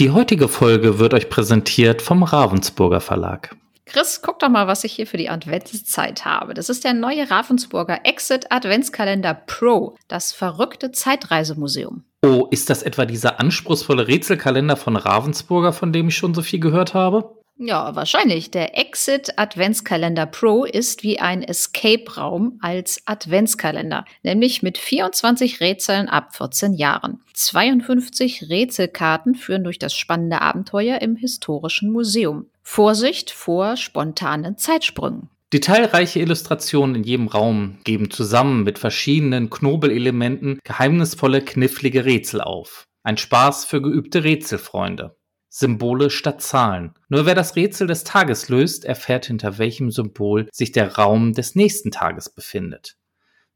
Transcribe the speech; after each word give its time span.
Die 0.00 0.12
heutige 0.12 0.48
Folge 0.48 0.98
wird 0.98 1.12
euch 1.12 1.28
präsentiert 1.28 2.00
vom 2.00 2.22
Ravensburger 2.22 3.02
Verlag. 3.02 3.54
Chris, 3.84 4.22
guck 4.22 4.38
doch 4.38 4.48
mal, 4.48 4.66
was 4.66 4.82
ich 4.82 4.94
hier 4.94 5.06
für 5.06 5.18
die 5.18 5.28
Adventszeit 5.28 6.24
habe. 6.24 6.54
Das 6.54 6.70
ist 6.70 6.84
der 6.84 6.94
neue 6.94 7.30
Ravensburger 7.30 8.00
Exit 8.04 8.50
Adventskalender 8.50 9.34
Pro, 9.34 9.96
das 10.08 10.32
verrückte 10.32 10.90
Zeitreisemuseum. 10.90 12.04
Oh, 12.24 12.48
ist 12.50 12.70
das 12.70 12.82
etwa 12.82 13.04
dieser 13.04 13.40
anspruchsvolle 13.40 14.08
Rätselkalender 14.08 14.76
von 14.76 14.96
Ravensburger, 14.96 15.74
von 15.74 15.92
dem 15.92 16.08
ich 16.08 16.16
schon 16.16 16.32
so 16.32 16.40
viel 16.40 16.60
gehört 16.60 16.94
habe? 16.94 17.34
Ja, 17.62 17.94
wahrscheinlich. 17.94 18.50
Der 18.50 18.78
Exit 18.78 19.38
Adventskalender 19.38 20.24
Pro 20.24 20.64
ist 20.64 21.02
wie 21.02 21.20
ein 21.20 21.42
Escape-Raum 21.42 22.58
als 22.62 23.02
Adventskalender, 23.04 24.06
nämlich 24.22 24.62
mit 24.62 24.78
24 24.78 25.60
Rätseln 25.60 26.08
ab 26.08 26.34
14 26.34 26.72
Jahren. 26.72 27.20
52 27.34 28.48
Rätselkarten 28.48 29.34
führen 29.34 29.62
durch 29.62 29.78
das 29.78 29.94
spannende 29.94 30.40
Abenteuer 30.40 31.02
im 31.02 31.16
historischen 31.16 31.92
Museum. 31.92 32.46
Vorsicht 32.62 33.30
vor 33.30 33.76
spontanen 33.76 34.56
Zeitsprüngen. 34.56 35.28
Detailreiche 35.52 36.20
Illustrationen 36.20 36.96
in 36.96 37.04
jedem 37.04 37.28
Raum 37.28 37.76
geben 37.84 38.10
zusammen 38.10 38.62
mit 38.62 38.78
verschiedenen 38.78 39.50
Knobelelementen 39.50 40.60
geheimnisvolle, 40.64 41.42
knifflige 41.42 42.06
Rätsel 42.06 42.40
auf. 42.40 42.84
Ein 43.02 43.18
Spaß 43.18 43.66
für 43.66 43.82
geübte 43.82 44.24
Rätselfreunde. 44.24 45.14
Symbole 45.52 46.10
statt 46.10 46.40
Zahlen. 46.40 46.94
Nur 47.08 47.26
wer 47.26 47.34
das 47.34 47.56
Rätsel 47.56 47.88
des 47.88 48.04
Tages 48.04 48.48
löst, 48.48 48.84
erfährt 48.84 49.26
hinter 49.26 49.58
welchem 49.58 49.90
Symbol 49.90 50.48
sich 50.52 50.70
der 50.70 50.94
Raum 50.94 51.32
des 51.32 51.56
nächsten 51.56 51.90
Tages 51.90 52.30
befindet. 52.30 52.96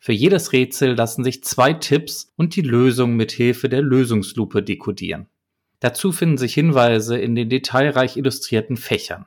Für 0.00 0.12
jedes 0.12 0.52
Rätsel 0.52 0.94
lassen 0.94 1.22
sich 1.22 1.44
zwei 1.44 1.72
Tipps 1.72 2.32
und 2.36 2.56
die 2.56 2.62
Lösung 2.62 3.14
mit 3.14 3.30
Hilfe 3.30 3.68
der 3.68 3.80
Lösungslupe 3.80 4.62
dekodieren. 4.62 5.28
Dazu 5.78 6.10
finden 6.10 6.36
sich 6.36 6.52
Hinweise 6.52 7.16
in 7.16 7.36
den 7.36 7.48
detailreich 7.48 8.16
illustrierten 8.16 8.76
Fächern. 8.76 9.26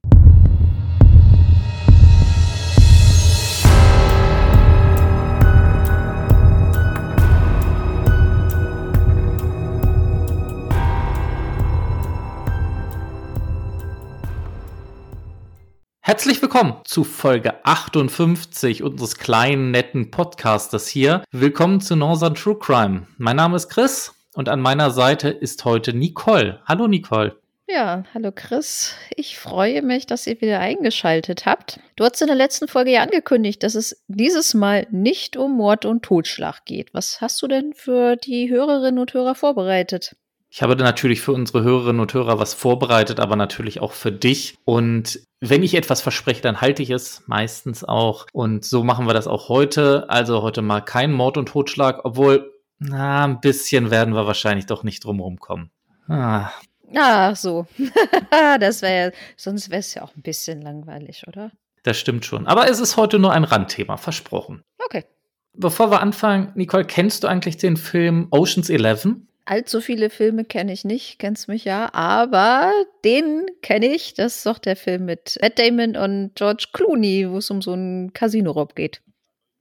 Herzlich 16.06 16.42
willkommen 16.42 16.74
zu 16.84 17.02
Folge 17.02 17.64
58 17.64 18.82
unseres 18.82 19.16
kleinen, 19.16 19.70
netten 19.70 20.10
Podcasters 20.10 20.86
hier. 20.86 21.24
Willkommen 21.30 21.80
zu 21.80 21.96
Northern 21.96 22.34
True 22.34 22.58
Crime. 22.58 23.06
Mein 23.16 23.36
Name 23.36 23.56
ist 23.56 23.70
Chris 23.70 24.12
und 24.34 24.50
an 24.50 24.60
meiner 24.60 24.90
Seite 24.90 25.30
ist 25.30 25.64
heute 25.64 25.94
Nicole. 25.94 26.60
Hallo 26.66 26.88
Nicole. 26.88 27.40
Ja, 27.66 28.04
hallo 28.12 28.32
Chris. 28.34 28.94
Ich 29.16 29.38
freue 29.38 29.80
mich, 29.80 30.04
dass 30.04 30.26
ihr 30.26 30.38
wieder 30.42 30.60
eingeschaltet 30.60 31.46
habt. 31.46 31.80
Du 31.96 32.04
hast 32.04 32.20
in 32.20 32.26
der 32.26 32.36
letzten 32.36 32.68
Folge 32.68 32.90
ja 32.90 33.02
angekündigt, 33.02 33.62
dass 33.62 33.74
es 33.74 34.04
dieses 34.06 34.52
Mal 34.52 34.86
nicht 34.90 35.38
um 35.38 35.56
Mord 35.56 35.86
und 35.86 36.02
Totschlag 36.02 36.66
geht. 36.66 36.92
Was 36.92 37.22
hast 37.22 37.40
du 37.40 37.48
denn 37.48 37.72
für 37.72 38.16
die 38.16 38.50
Hörerinnen 38.50 38.98
und 38.98 39.14
Hörer 39.14 39.34
vorbereitet? 39.34 40.14
Ich 40.56 40.62
habe 40.62 40.76
natürlich 40.76 41.20
für 41.20 41.32
unsere 41.32 41.64
Hörerinnen 41.64 41.98
und 41.98 42.14
Hörer 42.14 42.38
was 42.38 42.54
vorbereitet, 42.54 43.18
aber 43.18 43.34
natürlich 43.34 43.80
auch 43.80 43.90
für 43.90 44.12
dich. 44.12 44.56
Und 44.64 45.18
wenn 45.40 45.64
ich 45.64 45.74
etwas 45.74 46.00
verspreche, 46.00 46.42
dann 46.42 46.60
halte 46.60 46.80
ich 46.80 46.90
es 46.90 47.24
meistens 47.26 47.82
auch. 47.82 48.26
Und 48.32 48.64
so 48.64 48.84
machen 48.84 49.08
wir 49.08 49.14
das 49.14 49.26
auch 49.26 49.48
heute. 49.48 50.08
Also 50.08 50.42
heute 50.42 50.62
mal 50.62 50.80
kein 50.80 51.10
Mord 51.10 51.38
und 51.38 51.46
Totschlag, 51.46 52.04
obwohl, 52.04 52.52
na, 52.78 53.24
ein 53.24 53.40
bisschen 53.40 53.90
werden 53.90 54.14
wir 54.14 54.28
wahrscheinlich 54.28 54.66
doch 54.66 54.84
nicht 54.84 55.04
drumherum 55.04 55.40
kommen. 55.40 55.72
Ah. 56.06 56.52
Ach 56.94 57.34
so. 57.34 57.66
das 58.60 58.80
wäre 58.80 59.06
ja, 59.06 59.18
sonst 59.36 59.70
wäre 59.70 59.80
es 59.80 59.92
ja 59.94 60.02
auch 60.02 60.14
ein 60.14 60.22
bisschen 60.22 60.62
langweilig, 60.62 61.26
oder? 61.26 61.50
Das 61.82 61.98
stimmt 61.98 62.26
schon. 62.26 62.46
Aber 62.46 62.70
es 62.70 62.78
ist 62.78 62.96
heute 62.96 63.18
nur 63.18 63.32
ein 63.32 63.42
Randthema, 63.42 63.96
versprochen. 63.96 64.62
Okay. 64.78 65.04
Bevor 65.52 65.90
wir 65.90 66.00
anfangen, 66.00 66.52
Nicole, 66.54 66.84
kennst 66.84 67.24
du 67.24 67.26
eigentlich 67.26 67.56
den 67.56 67.76
Film 67.76 68.28
Oceans 68.30 68.70
11? 68.70 69.16
Allzu 69.46 69.80
viele 69.80 70.08
Filme 70.08 70.44
kenne 70.44 70.72
ich 70.72 70.84
nicht, 70.84 71.18
kennst 71.18 71.48
mich 71.48 71.64
ja, 71.64 71.92
aber 71.92 72.72
den 73.04 73.44
kenne 73.60 73.94
ich. 73.94 74.14
Das 74.14 74.36
ist 74.36 74.46
doch 74.46 74.58
der 74.58 74.74
Film 74.76 75.04
mit 75.04 75.38
Matt 75.42 75.58
Damon 75.58 75.96
und 75.96 76.34
George 76.34 76.66
Clooney, 76.72 77.30
wo 77.30 77.36
es 77.36 77.50
um 77.50 77.60
so 77.60 77.72
einen 77.72 78.12
Casino-Raub 78.14 78.74
geht. 78.74 79.02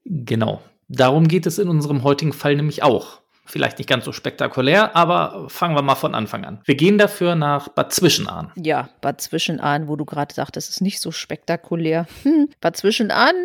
Genau. 0.05 0.61
Darum 0.87 1.27
geht 1.27 1.45
es 1.45 1.59
in 1.59 1.67
unserem 1.67 2.03
heutigen 2.03 2.33
Fall 2.33 2.55
nämlich 2.55 2.83
auch. 2.83 3.21
Vielleicht 3.45 3.77
nicht 3.77 3.89
ganz 3.89 4.05
so 4.05 4.13
spektakulär, 4.13 4.95
aber 4.95 5.47
fangen 5.49 5.75
wir 5.75 5.81
mal 5.81 5.95
von 5.95 6.15
Anfang 6.15 6.45
an. 6.45 6.61
Wir 6.63 6.75
gehen 6.75 6.97
dafür 6.97 7.35
nach 7.35 7.67
Bad 7.67 7.91
Zwischenahn. 7.91 8.53
Ja, 8.55 8.89
Bad 9.01 9.19
Zwischenahn, 9.19 9.89
wo 9.89 9.97
du 9.97 10.05
gerade 10.05 10.33
sagtest, 10.33 10.69
es 10.69 10.75
ist 10.77 10.81
nicht 10.81 11.01
so 11.01 11.11
spektakulär. 11.11 12.07
Hm. 12.23 12.47
Bad 12.61 12.77
Zwischenahn 12.77 13.35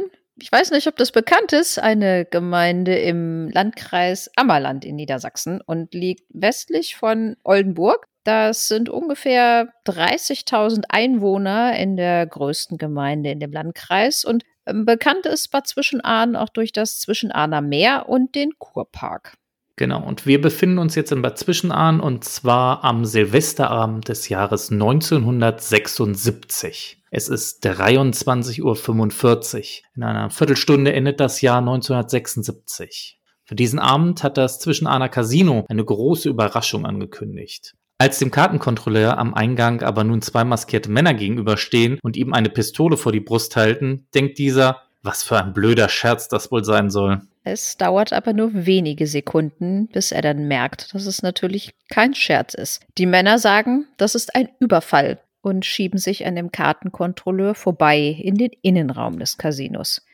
ich 0.41 0.53
weiß 0.53 0.71
nicht, 0.71 0.87
ob 0.87 0.97
das 0.97 1.13
bekannt 1.13 1.53
ist, 1.53 1.79
eine 1.79 2.25
Gemeinde 2.25 2.97
im 2.97 3.51
Landkreis 3.51 4.31
Ammerland 4.37 4.85
in 4.85 4.97
Niedersachsen 4.97 5.61
und 5.61 5.95
liegt 5.95 6.25
westlich 6.31 6.97
von 6.97 7.37
Oldenburg. 7.45 8.07
Das 8.25 8.69
sind 8.69 8.89
ungefähr 8.89 9.73
30.000 9.87 10.85
Einwohner 10.89 11.79
in 11.79 11.97
der 11.97 12.27
größten 12.27 12.79
Gemeinde 12.79 13.31
in 13.31 13.41
dem 13.41 13.53
Landkreis 13.53 14.25
und 14.25 14.45
ähm, 14.67 14.85
bekannt 14.85 15.27
ist 15.27 15.49
Bad 15.49 15.67
Zwischenahn 15.67 16.37
auch 16.37 16.51
durch 16.51 16.73
das 16.73 17.01
Zwischenahner 17.01 17.63
Meer 17.63 18.09
und 18.09 18.35
den 18.35 18.53
Kurpark. 18.59 19.35
Genau, 19.77 20.05
und 20.05 20.27
wir 20.27 20.41
befinden 20.41 20.79
uns 20.79 20.95
jetzt 20.95 21.13
in 21.13 21.23
Bad 21.23 21.39
Zwischenahn 21.39 22.01
und 22.01 22.25
zwar 22.25 22.85
am 22.85 23.05
Silvesterabend 23.05 24.09
des 24.09 24.29
Jahres 24.29 24.71
1976. 24.71 26.98
Es 27.11 27.29
ist 27.29 27.65
23.45 27.67 28.63
Uhr. 28.63 29.85
In 29.97 30.03
einer 30.03 30.31
Viertelstunde 30.31 30.93
endet 30.93 31.21
das 31.21 31.41
Jahr 31.41 31.59
1976. 31.59 33.19
Für 33.45 33.55
diesen 33.55 33.79
Abend 33.79 34.23
hat 34.23 34.37
das 34.37 34.59
Zwischenahner 34.59 35.09
Casino 35.09 35.65
eine 35.69 35.85
große 35.85 36.29
Überraschung 36.29 36.85
angekündigt. 36.85 37.75
Als 37.97 38.19
dem 38.19 38.31
Kartenkontrolleur 38.31 39.17
am 39.17 39.33
Eingang 39.33 39.83
aber 39.83 40.05
nun 40.05 40.21
zwei 40.21 40.45
maskierte 40.45 40.91
Männer 40.91 41.15
gegenüberstehen 41.15 41.99
und 42.03 42.17
ihm 42.17 42.35
eine 42.35 42.51
Pistole 42.51 42.99
vor 42.99 43.11
die 43.11 43.21
Brust 43.21 43.57
halten, 43.57 44.07
denkt 44.15 44.39
dieser, 44.39 44.83
was 45.03 45.23
für 45.23 45.39
ein 45.43 45.55
blöder 45.55 45.89
Scherz 45.89 46.29
das 46.29 46.53
wohl 46.53 46.63
sein 46.63 46.91
soll. 46.91 47.23
Es 47.43 47.79
dauert 47.79 48.13
aber 48.13 48.35
nur 48.35 48.51
wenige 48.53 49.07
Sekunden, 49.07 49.89
bis 49.89 50.13
er 50.13 50.21
dann 50.21 50.47
merkt, 50.47 50.95
dass 50.95 51.07
es 51.07 51.23
natürlich 51.23 51.71
kein 51.89 52.15
Scherz 52.15 52.53
ist. 52.53 52.83
Die 52.99 53.07
Männer 53.07 53.39
sagen, 53.39 53.87
das 53.97 54.15
ist 54.15 54.35
ein 54.35 54.51
Überfall 54.61 55.19
und 55.49 55.65
schieben 55.65 55.99
sich 55.99 56.27
an 56.27 56.37
dem 56.37 56.53
Kartenkontrolleur 56.53 57.55
vorbei 57.55 57.99
in 57.99 58.37
den 58.37 58.51
Innenraum 58.63 59.19
des 59.19 59.39
Casinos. 59.39 60.05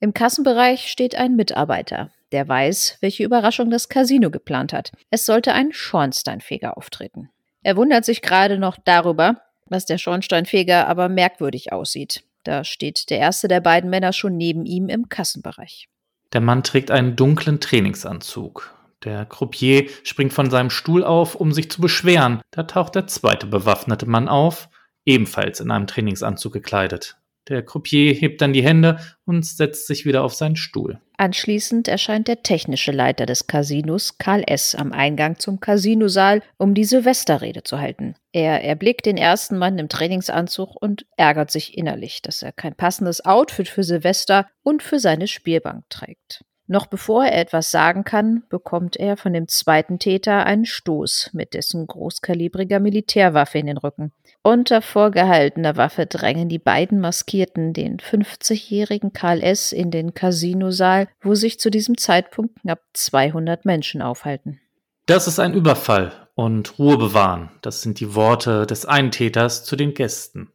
Im 0.00 0.12
Kassenbereich 0.12 0.90
steht 0.90 1.14
ein 1.14 1.36
Mitarbeiter, 1.36 2.10
der 2.32 2.48
weiß, 2.48 2.98
welche 3.00 3.24
Überraschung 3.24 3.70
das 3.70 3.88
Casino 3.88 4.30
geplant 4.30 4.72
hat. 4.72 4.92
Es 5.10 5.24
sollte 5.24 5.52
ein 5.52 5.72
Schornsteinfeger 5.72 6.76
auftreten. 6.76 7.30
Er 7.62 7.76
wundert 7.76 8.04
sich 8.04 8.22
gerade 8.22 8.58
noch 8.58 8.76
darüber, 8.84 9.42
dass 9.68 9.86
der 9.86 9.98
Schornsteinfeger 9.98 10.88
aber 10.88 11.08
merkwürdig 11.08 11.72
aussieht. 11.72 12.24
Da 12.42 12.64
steht 12.64 13.10
der 13.10 13.18
erste 13.18 13.46
der 13.46 13.60
beiden 13.60 13.90
Männer 13.90 14.12
schon 14.12 14.36
neben 14.36 14.66
ihm 14.66 14.88
im 14.88 15.08
Kassenbereich. 15.08 15.88
Der 16.32 16.40
Mann 16.40 16.64
trägt 16.64 16.90
einen 16.90 17.14
dunklen 17.14 17.60
Trainingsanzug. 17.60 18.74
Der 19.04 19.26
Croupier 19.26 19.88
springt 20.04 20.32
von 20.32 20.50
seinem 20.50 20.70
Stuhl 20.70 21.02
auf, 21.04 21.34
um 21.34 21.52
sich 21.52 21.70
zu 21.70 21.80
beschweren. 21.80 22.40
Da 22.50 22.62
taucht 22.64 22.94
der 22.94 23.06
zweite 23.06 23.46
bewaffnete 23.46 24.06
Mann 24.06 24.28
auf, 24.28 24.68
ebenfalls 25.04 25.60
in 25.60 25.70
einem 25.70 25.86
Trainingsanzug 25.86 26.52
gekleidet. 26.52 27.16
Der 27.48 27.64
Croupier 27.64 28.12
hebt 28.14 28.40
dann 28.40 28.52
die 28.52 28.62
Hände 28.62 29.00
und 29.24 29.44
setzt 29.44 29.88
sich 29.88 30.06
wieder 30.06 30.22
auf 30.22 30.34
seinen 30.34 30.54
Stuhl. 30.54 31.00
Anschließend 31.16 31.88
erscheint 31.88 32.28
der 32.28 32.44
technische 32.44 32.92
Leiter 32.92 33.26
des 33.26 33.48
Casinos, 33.48 34.16
Karl 34.18 34.44
S., 34.46 34.76
am 34.76 34.92
Eingang 34.92 35.40
zum 35.40 35.58
Casinosaal, 35.58 36.42
um 36.56 36.74
die 36.74 36.84
Silvesterrede 36.84 37.64
zu 37.64 37.80
halten. 37.80 38.14
Er 38.30 38.62
erblickt 38.62 39.06
den 39.06 39.16
ersten 39.16 39.58
Mann 39.58 39.78
im 39.78 39.88
Trainingsanzug 39.88 40.80
und 40.80 41.04
ärgert 41.16 41.50
sich 41.50 41.76
innerlich, 41.76 42.22
dass 42.22 42.42
er 42.42 42.52
kein 42.52 42.76
passendes 42.76 43.24
Outfit 43.24 43.68
für 43.68 43.82
Silvester 43.82 44.46
und 44.62 44.82
für 44.82 45.00
seine 45.00 45.26
Spielbank 45.26 45.90
trägt. 45.90 46.44
Noch 46.72 46.86
bevor 46.86 47.26
er 47.26 47.38
etwas 47.38 47.70
sagen 47.70 48.02
kann, 48.02 48.44
bekommt 48.48 48.96
er 48.96 49.18
von 49.18 49.34
dem 49.34 49.46
zweiten 49.46 49.98
Täter 49.98 50.46
einen 50.46 50.64
Stoß 50.64 51.28
mit 51.34 51.52
dessen 51.52 51.86
großkalibriger 51.86 52.80
Militärwaffe 52.80 53.58
in 53.58 53.66
den 53.66 53.76
Rücken. 53.76 54.10
Unter 54.40 54.80
vorgehaltener 54.80 55.76
Waffe 55.76 56.06
drängen 56.06 56.48
die 56.48 56.58
beiden 56.58 56.98
Maskierten 56.98 57.74
den 57.74 57.98
50-jährigen 57.98 59.12
Karl 59.12 59.42
S. 59.42 59.72
in 59.72 59.90
den 59.90 60.14
Casinosaal, 60.14 61.08
wo 61.20 61.34
sich 61.34 61.60
zu 61.60 61.68
diesem 61.68 61.98
Zeitpunkt 61.98 62.62
knapp 62.62 62.80
200 62.94 63.66
Menschen 63.66 64.00
aufhalten. 64.00 64.58
Das 65.04 65.28
ist 65.28 65.40
ein 65.40 65.52
Überfall 65.52 66.10
und 66.34 66.78
Ruhe 66.78 66.96
bewahren. 66.96 67.50
Das 67.60 67.82
sind 67.82 68.00
die 68.00 68.14
Worte 68.14 68.64
des 68.64 68.86
einen 68.86 69.10
Täters 69.10 69.64
zu 69.64 69.76
den 69.76 69.92
Gästen. 69.92 70.50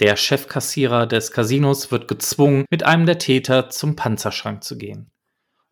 Der 0.00 0.16
Chefkassierer 0.16 1.06
des 1.06 1.30
Casinos 1.30 1.90
wird 1.90 2.06
gezwungen, 2.06 2.66
mit 2.68 2.82
einem 2.82 3.06
der 3.06 3.18
Täter 3.18 3.70
zum 3.70 3.96
Panzerschrank 3.96 4.62
zu 4.62 4.76
gehen. 4.76 5.10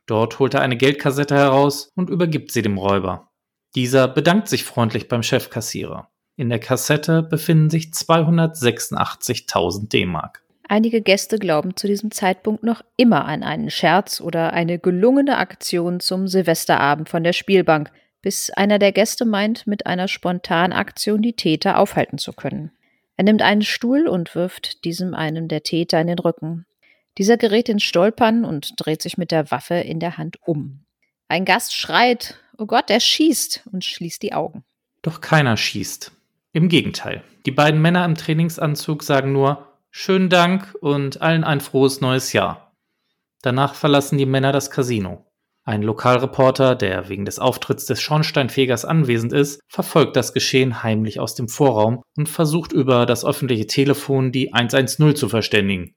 Dort 0.06 0.38
holt 0.38 0.54
er 0.54 0.62
eine 0.62 0.76
Geldkassette 0.76 1.34
heraus 1.34 1.90
und 1.94 2.10
übergibt 2.10 2.52
sie 2.52 2.62
dem 2.62 2.78
Räuber. 2.78 3.30
Dieser 3.74 4.08
bedankt 4.08 4.48
sich 4.48 4.64
freundlich 4.64 5.08
beim 5.08 5.22
Chefkassierer. 5.22 6.08
In 6.36 6.48
der 6.48 6.58
Kassette 6.58 7.22
befinden 7.22 7.70
sich 7.70 7.86
286.000 7.86 9.88
D-Mark. 9.88 10.42
Einige 10.68 11.02
Gäste 11.02 11.38
glauben 11.38 11.76
zu 11.76 11.86
diesem 11.86 12.10
Zeitpunkt 12.10 12.62
noch 12.62 12.82
immer 12.96 13.26
an 13.26 13.42
einen 13.42 13.70
Scherz 13.70 14.20
oder 14.20 14.52
eine 14.52 14.78
gelungene 14.78 15.36
Aktion 15.36 16.00
zum 16.00 16.28
Silvesterabend 16.28 17.08
von 17.08 17.24
der 17.24 17.34
Spielbank, 17.34 17.90
bis 18.22 18.50
einer 18.50 18.78
der 18.78 18.92
Gäste 18.92 19.24
meint, 19.24 19.66
mit 19.66 19.86
einer 19.86 20.08
spontanen 20.08 20.72
Aktion 20.72 21.20
die 21.20 21.34
Täter 21.34 21.78
aufhalten 21.78 22.18
zu 22.18 22.32
können. 22.32 22.70
Er 23.16 23.24
nimmt 23.24 23.42
einen 23.42 23.62
Stuhl 23.62 24.08
und 24.08 24.34
wirft 24.34 24.84
diesem 24.84 25.14
einen 25.14 25.48
der 25.48 25.62
Täter 25.62 26.00
in 26.00 26.06
den 26.06 26.18
Rücken. 26.18 26.64
Dieser 27.18 27.36
gerät 27.36 27.68
ins 27.68 27.82
Stolpern 27.82 28.44
und 28.44 28.72
dreht 28.76 29.02
sich 29.02 29.18
mit 29.18 29.30
der 29.30 29.50
Waffe 29.50 29.74
in 29.74 30.00
der 30.00 30.16
Hand 30.16 30.36
um. 30.42 30.84
Ein 31.28 31.44
Gast 31.44 31.74
schreit, 31.74 32.38
oh 32.58 32.66
Gott, 32.66 32.90
er 32.90 33.00
schießt 33.00 33.68
und 33.72 33.84
schließt 33.84 34.22
die 34.22 34.32
Augen. 34.32 34.64
Doch 35.02 35.20
keiner 35.20 35.56
schießt. 35.56 36.12
Im 36.52 36.68
Gegenteil. 36.68 37.22
Die 37.46 37.50
beiden 37.50 37.80
Männer 37.80 38.04
im 38.04 38.14
Trainingsanzug 38.14 39.02
sagen 39.02 39.32
nur 39.32 39.68
Schönen 39.90 40.30
Dank 40.30 40.74
und 40.80 41.20
allen 41.20 41.44
ein 41.44 41.60
frohes 41.60 42.00
neues 42.00 42.32
Jahr. 42.32 42.72
Danach 43.42 43.74
verlassen 43.74 44.16
die 44.16 44.26
Männer 44.26 44.52
das 44.52 44.70
Casino. 44.70 45.26
Ein 45.64 45.82
Lokalreporter, 45.82 46.74
der 46.74 47.08
wegen 47.08 47.24
des 47.24 47.38
Auftritts 47.38 47.86
des 47.86 48.00
Schornsteinfegers 48.00 48.84
anwesend 48.84 49.32
ist, 49.32 49.60
verfolgt 49.68 50.16
das 50.16 50.32
Geschehen 50.32 50.82
heimlich 50.82 51.20
aus 51.20 51.34
dem 51.34 51.48
Vorraum 51.48 52.02
und 52.16 52.28
versucht 52.28 52.72
über 52.72 53.06
das 53.06 53.24
öffentliche 53.24 53.66
Telefon 53.66 54.32
die 54.32 54.52
110 54.52 55.14
zu 55.14 55.28
verständigen. 55.28 55.94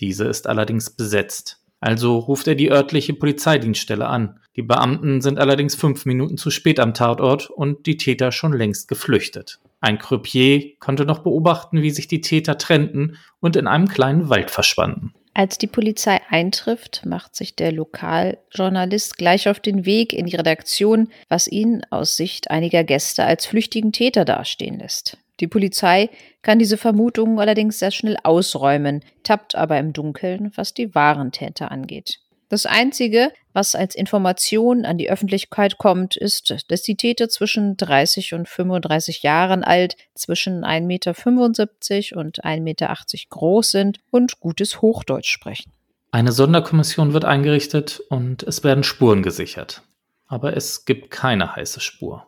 Diese 0.00 0.24
ist 0.24 0.46
allerdings 0.46 0.90
besetzt. 0.90 1.60
Also 1.80 2.18
ruft 2.18 2.46
er 2.46 2.54
die 2.54 2.70
örtliche 2.70 3.12
Polizeidienststelle 3.12 4.06
an. 4.06 4.38
Die 4.54 4.62
Beamten 4.62 5.20
sind 5.20 5.38
allerdings 5.38 5.74
fünf 5.74 6.06
Minuten 6.06 6.36
zu 6.36 6.50
spät 6.50 6.78
am 6.78 6.94
Tatort 6.94 7.50
und 7.50 7.86
die 7.86 7.96
Täter 7.96 8.30
schon 8.30 8.52
längst 8.52 8.86
geflüchtet. 8.86 9.58
Ein 9.80 9.98
Croupier 9.98 10.76
konnte 10.78 11.04
noch 11.04 11.20
beobachten, 11.20 11.82
wie 11.82 11.90
sich 11.90 12.06
die 12.06 12.20
Täter 12.20 12.56
trennten 12.56 13.16
und 13.40 13.56
in 13.56 13.66
einem 13.66 13.88
kleinen 13.88 14.28
Wald 14.28 14.52
verschwanden. 14.52 15.12
Als 15.34 15.56
die 15.56 15.66
Polizei 15.66 16.20
eintrifft, 16.28 17.06
macht 17.06 17.34
sich 17.34 17.56
der 17.56 17.72
Lokaljournalist 17.72 19.16
gleich 19.16 19.48
auf 19.48 19.60
den 19.60 19.86
Weg 19.86 20.12
in 20.12 20.26
die 20.26 20.36
Redaktion, 20.36 21.08
was 21.28 21.48
ihn 21.48 21.82
aus 21.90 22.16
Sicht 22.16 22.50
einiger 22.50 22.84
Gäste 22.84 23.24
als 23.24 23.46
flüchtigen 23.46 23.92
Täter 23.92 24.24
dastehen 24.24 24.78
lässt. 24.78 25.16
Die 25.42 25.48
Polizei 25.48 26.08
kann 26.42 26.60
diese 26.60 26.76
Vermutungen 26.76 27.40
allerdings 27.40 27.80
sehr 27.80 27.90
schnell 27.90 28.16
ausräumen, 28.22 29.02
tappt 29.24 29.56
aber 29.56 29.76
im 29.76 29.92
Dunkeln, 29.92 30.52
was 30.54 30.72
die 30.72 30.94
wahren 30.94 31.32
Täter 31.32 31.72
angeht. 31.72 32.20
Das 32.48 32.64
Einzige, 32.64 33.32
was 33.52 33.74
als 33.74 33.96
Information 33.96 34.84
an 34.84 34.98
die 34.98 35.10
Öffentlichkeit 35.10 35.78
kommt, 35.78 36.16
ist, 36.16 36.54
dass 36.68 36.82
die 36.82 36.96
Täter 36.96 37.28
zwischen 37.28 37.76
30 37.76 38.34
und 38.34 38.48
35 38.48 39.24
Jahren 39.24 39.64
alt, 39.64 39.96
zwischen 40.14 40.64
1,75 40.64 40.82
Meter 40.82 42.20
und 42.20 42.44
1,80 42.44 42.60
Meter 42.60 42.94
groß 43.30 43.70
sind 43.72 43.98
und 44.12 44.38
gutes 44.38 44.80
Hochdeutsch 44.80 45.30
sprechen. 45.32 45.72
Eine 46.12 46.30
Sonderkommission 46.30 47.14
wird 47.14 47.24
eingerichtet 47.24 48.00
und 48.10 48.44
es 48.44 48.62
werden 48.62 48.84
Spuren 48.84 49.24
gesichert. 49.24 49.82
Aber 50.28 50.56
es 50.56 50.84
gibt 50.84 51.10
keine 51.10 51.56
heiße 51.56 51.80
Spur 51.80 52.26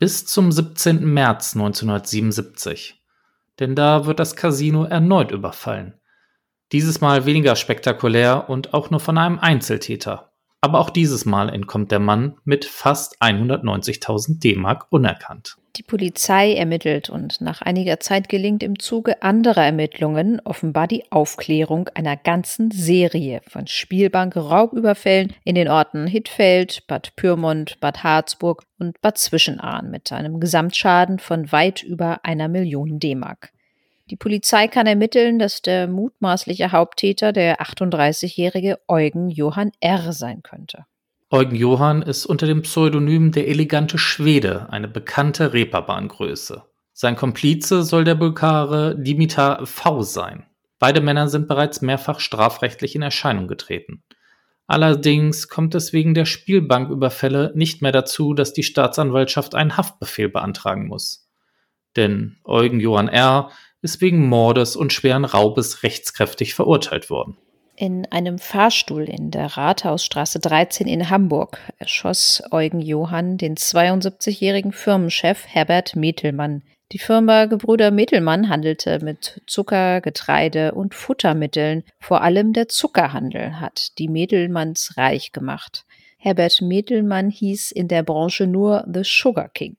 bis 0.00 0.24
zum 0.24 0.50
17. 0.50 1.04
März 1.04 1.54
1977. 1.54 3.04
Denn 3.58 3.76
da 3.76 4.06
wird 4.06 4.18
das 4.18 4.34
Casino 4.34 4.84
erneut 4.84 5.30
überfallen. 5.30 5.92
Dieses 6.72 7.02
Mal 7.02 7.26
weniger 7.26 7.54
spektakulär 7.54 8.48
und 8.48 8.72
auch 8.72 8.88
nur 8.88 9.00
von 9.00 9.18
einem 9.18 9.38
Einzeltäter. 9.38 10.29
Aber 10.62 10.78
auch 10.80 10.90
dieses 10.90 11.24
Mal 11.24 11.48
entkommt 11.48 11.90
der 11.90 12.00
Mann 12.00 12.36
mit 12.44 12.66
fast 12.66 13.20
190.000 13.22 14.40
D-Mark 14.40 14.86
unerkannt. 14.90 15.56
Die 15.76 15.82
Polizei 15.82 16.54
ermittelt 16.54 17.08
und 17.08 17.40
nach 17.40 17.62
einiger 17.62 18.00
Zeit 18.00 18.28
gelingt 18.28 18.62
im 18.62 18.78
Zuge 18.78 19.22
anderer 19.22 19.64
Ermittlungen 19.64 20.40
offenbar 20.44 20.88
die 20.88 21.10
Aufklärung 21.10 21.88
einer 21.94 22.16
ganzen 22.16 22.70
Serie 22.70 23.40
von 23.48 23.66
Spielbank-Raubüberfällen 23.66 25.32
in 25.44 25.54
den 25.54 25.68
Orten 25.68 26.06
Hittfeld, 26.06 26.86
Bad 26.88 27.14
Pyrmont, 27.16 27.78
Bad 27.80 28.02
Harzburg 28.02 28.64
und 28.78 29.00
Bad 29.00 29.16
Zwischenahn 29.16 29.90
mit 29.90 30.12
einem 30.12 30.40
Gesamtschaden 30.40 31.20
von 31.20 31.52
weit 31.52 31.82
über 31.82 32.24
einer 32.24 32.48
Million 32.48 32.98
D-Mark. 32.98 33.52
Die 34.10 34.16
Polizei 34.16 34.66
kann 34.66 34.88
ermitteln, 34.88 35.38
dass 35.38 35.62
der 35.62 35.86
mutmaßliche 35.86 36.72
Haupttäter 36.72 37.32
der 37.32 37.60
38-jährige 37.60 38.80
Eugen 38.88 39.30
Johann 39.30 39.70
R. 39.78 40.12
sein 40.12 40.42
könnte. 40.42 40.84
Eugen 41.30 41.54
Johann 41.54 42.02
ist 42.02 42.26
unter 42.26 42.48
dem 42.48 42.62
Pseudonym 42.62 43.30
der 43.30 43.46
elegante 43.46 43.98
Schwede 43.98 44.66
eine 44.70 44.88
bekannte 44.88 45.52
Reeperbahngröße. 45.52 46.64
Sein 46.92 47.14
Komplize 47.14 47.84
soll 47.84 48.02
der 48.02 48.16
Bulgare 48.16 48.96
Dimitar 48.98 49.64
V 49.64 50.02
sein. 50.02 50.44
Beide 50.80 51.00
Männer 51.00 51.28
sind 51.28 51.46
bereits 51.46 51.80
mehrfach 51.80 52.18
strafrechtlich 52.18 52.96
in 52.96 53.02
Erscheinung 53.02 53.46
getreten. 53.46 54.02
Allerdings 54.66 55.48
kommt 55.48 55.76
es 55.76 55.92
wegen 55.92 56.14
der 56.14 56.24
Spielbanküberfälle 56.24 57.52
nicht 57.54 57.80
mehr 57.80 57.92
dazu, 57.92 58.34
dass 58.34 58.52
die 58.52 58.64
Staatsanwaltschaft 58.64 59.54
einen 59.54 59.76
Haftbefehl 59.76 60.28
beantragen 60.28 60.88
muss. 60.88 61.28
Denn 61.96 62.38
Eugen 62.44 62.80
Johann 62.80 63.08
R 63.08 63.50
ist 63.82 64.00
wegen 64.00 64.28
Mordes 64.28 64.76
und 64.76 64.92
schweren 64.92 65.24
Raubes 65.24 65.82
rechtskräftig 65.82 66.54
verurteilt 66.54 67.10
worden. 67.10 67.36
In 67.76 68.04
einem 68.12 68.38
Fahrstuhl 68.38 69.04
in 69.04 69.30
der 69.30 69.56
Rathausstraße 69.56 70.38
13 70.38 70.86
in 70.86 71.08
Hamburg 71.08 71.58
erschoss 71.78 72.42
Eugen 72.50 72.80
Johann 72.80 73.38
den 73.38 73.56
72-jährigen 73.56 74.72
Firmenchef 74.72 75.46
Herbert 75.46 75.96
Metelmann. 75.96 76.62
Die 76.92 76.98
Firma 76.98 77.46
Gebrüder 77.46 77.90
Metelmann 77.90 78.50
handelte 78.50 79.02
mit 79.02 79.40
Zucker, 79.46 80.02
Getreide 80.02 80.72
und 80.72 80.94
Futtermitteln. 80.94 81.84
Vor 82.00 82.20
allem 82.20 82.52
der 82.52 82.68
Zuckerhandel 82.68 83.60
hat 83.60 83.96
die 83.98 84.08
Metelmanns 84.08 84.98
reich 84.98 85.32
gemacht. 85.32 85.86
Herbert 86.18 86.60
Metelmann 86.60 87.30
hieß 87.30 87.70
in 87.70 87.88
der 87.88 88.02
Branche 88.02 88.46
nur 88.46 88.84
The 88.92 89.04
Sugar 89.04 89.48
King. 89.48 89.76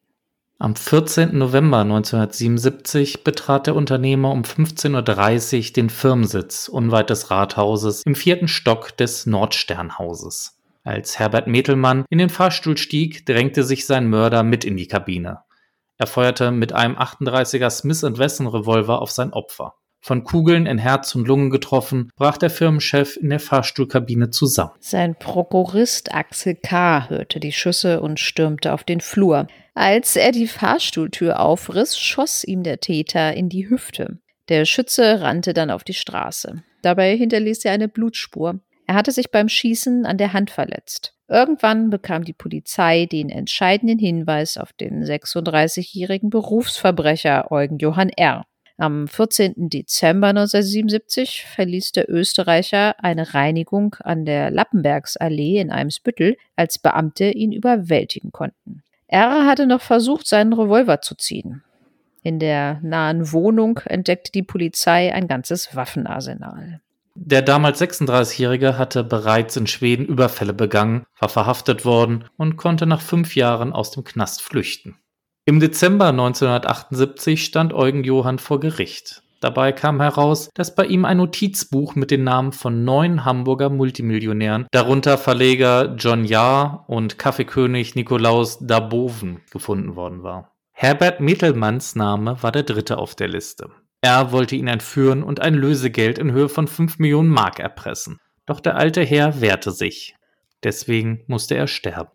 Am 0.62 0.76
14. 0.76 1.36
November 1.36 1.80
1977 1.80 3.24
betrat 3.24 3.66
der 3.66 3.76
Unternehmer 3.76 4.30
um 4.30 4.44
15.30 4.44 5.58
Uhr 5.70 5.74
den 5.74 5.90
Firmensitz 5.90 6.68
unweit 6.68 7.10
des 7.10 7.32
Rathauses 7.32 8.04
im 8.06 8.14
vierten 8.14 8.48
Stock 8.48 8.96
des 8.96 9.26
Nordsternhauses. 9.26 10.60
Als 10.84 11.18
Herbert 11.18 11.48
Metelmann 11.48 12.06
in 12.12 12.20
den 12.20 12.30
Fahrstuhl 12.30 12.78
stieg, 12.78 13.26
drängte 13.26 13.64
sich 13.64 13.88
sein 13.88 14.08
Mörder 14.08 14.44
mit 14.44 14.64
in 14.64 14.78
die 14.78 14.88
Kabine. 14.88 15.40
Er 15.98 16.06
feuerte 16.06 16.52
mit 16.52 16.74
einem 16.74 16.96
38er 16.96 17.72
Smith 17.72 18.04
Wesson 18.04 18.46
Revolver 18.46 19.02
auf 19.02 19.10
sein 19.10 19.34
Opfer. 19.34 19.74
Von 20.02 20.24
Kugeln 20.24 20.66
in 20.66 20.80
Herz 20.80 21.14
und 21.14 21.28
Lungen 21.28 21.52
getroffen, 21.52 22.10
brach 22.16 22.38
der 22.38 22.50
Firmenchef 22.50 23.18
in 23.18 23.30
der 23.30 23.40
Fahrstuhlkabine 23.40 24.32
zusammen. 24.32 24.72
Sein 24.80 25.16
Prokurist 25.16 26.14
Axel 26.14 26.56
K. 26.56 27.08
hörte 27.08 27.40
die 27.40 27.52
Schüsse 27.52 28.02
und 28.02 28.20
stürmte 28.20 28.74
auf 28.74 28.84
den 28.84 29.00
Flur. 29.00 29.48
Als 29.76 30.16
er 30.16 30.32
die 30.32 30.48
Fahrstuhltür 30.48 31.40
aufriss, 31.40 31.98
schoss 31.98 32.44
ihm 32.44 32.64
der 32.64 32.80
Täter 32.80 33.34
in 33.36 33.48
die 33.48 33.70
Hüfte. 33.70 34.18
Der 34.50 34.66
Schütze 34.66 35.22
rannte 35.22 35.54
dann 35.54 35.70
auf 35.70 35.84
die 35.84 35.94
Straße. 35.94 36.64
Dabei 36.82 37.16
hinterließ 37.16 37.64
er 37.66 37.74
eine 37.74 37.88
Blutspur. 37.88 38.60
Er 38.88 38.96
hatte 38.96 39.12
sich 39.12 39.32
beim 39.32 39.48
Schießen 39.48 40.06
an 40.06 40.18
der 40.18 40.34
Hand 40.34 40.50
verletzt. 40.50 41.14
Irgendwann 41.30 41.90
bekam 41.90 42.26
die 42.26 42.34
Polizei 42.34 43.06
den 43.06 43.30
entscheidenden 43.30 44.00
Hinweis 44.00 44.58
auf 44.58 44.74
den 44.74 45.06
36-jährigen 45.06 46.30
Berufsverbrecher 46.30 47.52
Eugen 47.52 47.78
Johann 47.78 48.10
R. 48.10 48.44
Am 48.82 49.08
14. 49.08 49.70
Dezember 49.70 50.30
1977 50.30 51.46
verließ 51.54 51.92
der 51.92 52.10
Österreicher 52.10 52.96
eine 52.98 53.36
Reinigung 53.36 53.96
an 54.00 54.26
der 54.26 54.50
Lappenbergsallee 54.50 55.60
in 55.60 55.70
Eimsbüttel, 55.70 56.36
als 56.56 56.80
Beamte 56.80 57.26
ihn 57.26 57.52
überwältigen 57.52 58.32
konnten. 58.32 58.82
Er 59.06 59.46
hatte 59.46 59.68
noch 59.68 59.82
versucht, 59.82 60.26
seinen 60.26 60.54
Revolver 60.54 61.00
zu 61.02 61.14
ziehen. 61.14 61.62
In 62.24 62.40
der 62.40 62.80
nahen 62.82 63.32
Wohnung 63.32 63.82
entdeckte 63.86 64.32
die 64.32 64.42
Polizei 64.42 65.14
ein 65.14 65.28
ganzes 65.28 65.76
Waffenarsenal. 65.76 66.82
Der 67.14 67.44
damals 67.44 67.80
36-Jährige 67.80 68.80
hatte 68.80 69.04
bereits 69.04 69.56
in 69.58 69.68
Schweden 69.68 70.08
Überfälle 70.08 70.54
begangen, 70.54 71.06
war 71.20 71.30
verhaftet 71.30 71.86
worden 71.86 72.26
und 72.36 72.58
konnte 72.58 72.88
nach 72.88 73.02
fünf 73.02 73.36
Jahren 73.36 73.74
aus 73.74 73.92
dem 73.92 74.04
Knast 74.04 74.42
flüchten. 74.42 74.98
Im 75.44 75.60
Dezember 75.60 76.10
1978 76.10 77.44
stand 77.44 77.74
Eugen 77.74 78.04
Johann 78.04 78.38
vor 78.38 78.60
Gericht. 78.60 79.24
Dabei 79.40 79.72
kam 79.72 80.00
heraus, 80.00 80.52
dass 80.54 80.76
bei 80.76 80.86
ihm 80.86 81.04
ein 81.04 81.18
Notizbuch 81.18 81.96
mit 81.96 82.12
den 82.12 82.24
Namen 82.24 82.52
von 82.52 82.84
neun 82.84 83.26
Hamburger 83.26 83.72
Multimillionären, 83.72 84.68
darunter 84.70 85.18
Verleger 85.18 85.96
John 85.98 86.26
Jahr 86.26 86.86
und 86.88 87.18
Kaffeekönig 87.18 87.96
Nikolaus 87.96 88.60
Daboven, 88.60 89.42
gefunden 89.50 89.96
worden 89.96 90.22
war. 90.22 90.52
Herbert 90.74 91.22
Mittelmanns 91.22 91.96
Name 91.96 92.38
war 92.44 92.52
der 92.52 92.64
dritte 92.64 93.00
auf 93.00 93.16
der 93.16 93.28
Liste. 93.28 93.72
Er 94.02 94.32
wollte 94.32 94.56
ihn 94.56 94.68
entführen 94.68 95.24
und 95.24 95.40
ein 95.40 95.56
Lösegeld 95.56 96.20
in 96.20 96.32
Höhe 96.32 96.50
von 96.50 96.68
5 96.68 97.00
Millionen 97.00 97.30
Mark 97.30 97.58
erpressen. 97.58 98.20
Doch 98.46 98.60
der 98.60 98.76
alte 98.76 99.02
Herr 99.02 99.42
wehrte 99.42 99.72
sich. 99.72 100.16
Deswegen 100.64 101.24
musste 101.26 101.56
er 101.56 101.66
sterben. 101.66 102.12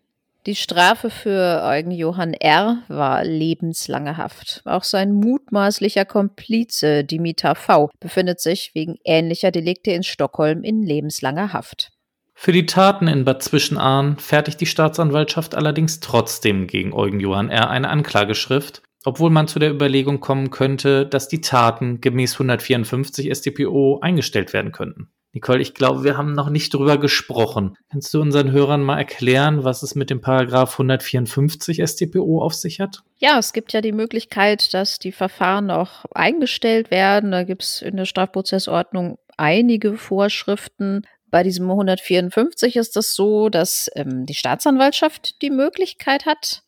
Die 0.47 0.55
Strafe 0.55 1.09
für 1.09 1.61
Eugen 1.65 1.91
Johann 1.91 2.33
R. 2.33 2.81
war 2.87 3.25
lebenslange 3.25 4.15
Haft. 4.15 4.61
Auch 4.63 4.85
sein 4.85 5.11
mutmaßlicher 5.11 6.05
Komplize 6.05 7.03
Dimitar 7.03 7.55
V. 7.55 7.89
befindet 7.99 8.39
sich 8.39 8.71
wegen 8.73 8.95
ähnlicher 9.03 9.51
Delikte 9.51 9.91
in 9.91 10.03
Stockholm 10.03 10.63
in 10.63 10.83
lebenslanger 10.83 11.51
Haft. 11.51 11.89
Für 12.33 12.53
die 12.53 12.65
Taten 12.65 13.09
in 13.09 13.25
Bad 13.25 13.43
Zwischenahn 13.43 14.15
fertigt 14.19 14.61
die 14.61 14.67
Staatsanwaltschaft 14.67 15.53
allerdings 15.53 15.99
trotzdem 15.99 16.67
gegen 16.67 16.93
Eugen 16.93 17.19
Johann 17.19 17.49
R. 17.49 17.69
eine 17.69 17.89
Anklageschrift, 17.89 18.83
obwohl 19.03 19.31
man 19.31 19.49
zu 19.49 19.59
der 19.59 19.71
Überlegung 19.71 20.21
kommen 20.21 20.49
könnte, 20.49 21.05
dass 21.05 21.27
die 21.27 21.41
Taten 21.41 21.99
gemäß 21.99 22.35
154 22.35 23.35
StPO 23.35 23.99
eingestellt 23.99 24.53
werden 24.53 24.71
könnten. 24.71 25.09
Nicole, 25.37 25.61
ich 25.61 25.75
glaube, 25.75 26.03
wir 26.03 26.17
haben 26.17 26.33
noch 26.33 26.49
nicht 26.49 26.73
drüber 26.73 26.97
gesprochen. 26.97 27.77
Kannst 27.91 28.11
du 28.11 28.19
unseren 28.19 28.51
Hörern 28.51 28.81
mal 28.81 28.97
erklären, 28.97 29.63
was 29.63 29.83
es 29.83 29.93
mit 29.93 30.09
dem 30.09 30.19
Paragraph 30.19 30.71
154 30.73 31.79
StPO 31.85 32.41
auf 32.41 32.55
sich 32.55 32.79
hat? 32.79 33.03
Ja, 33.19 33.37
es 33.37 33.53
gibt 33.53 33.71
ja 33.71 33.81
die 33.81 33.91
Möglichkeit, 33.91 34.73
dass 34.73 34.97
die 34.97 35.11
Verfahren 35.11 35.69
auch 35.69 36.05
eingestellt 36.09 36.89
werden. 36.89 37.29
Da 37.29 37.43
gibt 37.43 37.61
es 37.61 37.83
in 37.83 37.97
der 37.97 38.05
Strafprozessordnung 38.05 39.19
einige 39.37 39.95
Vorschriften. 39.95 41.03
Bei 41.29 41.43
diesem 41.43 41.69
154 41.69 42.75
ist 42.75 42.87
es 42.87 42.93
das 42.93 43.13
so, 43.13 43.49
dass 43.49 43.91
ähm, 43.93 44.25
die 44.25 44.33
Staatsanwaltschaft 44.33 45.39
die 45.43 45.51
Möglichkeit 45.51 46.25
hat, 46.25 46.63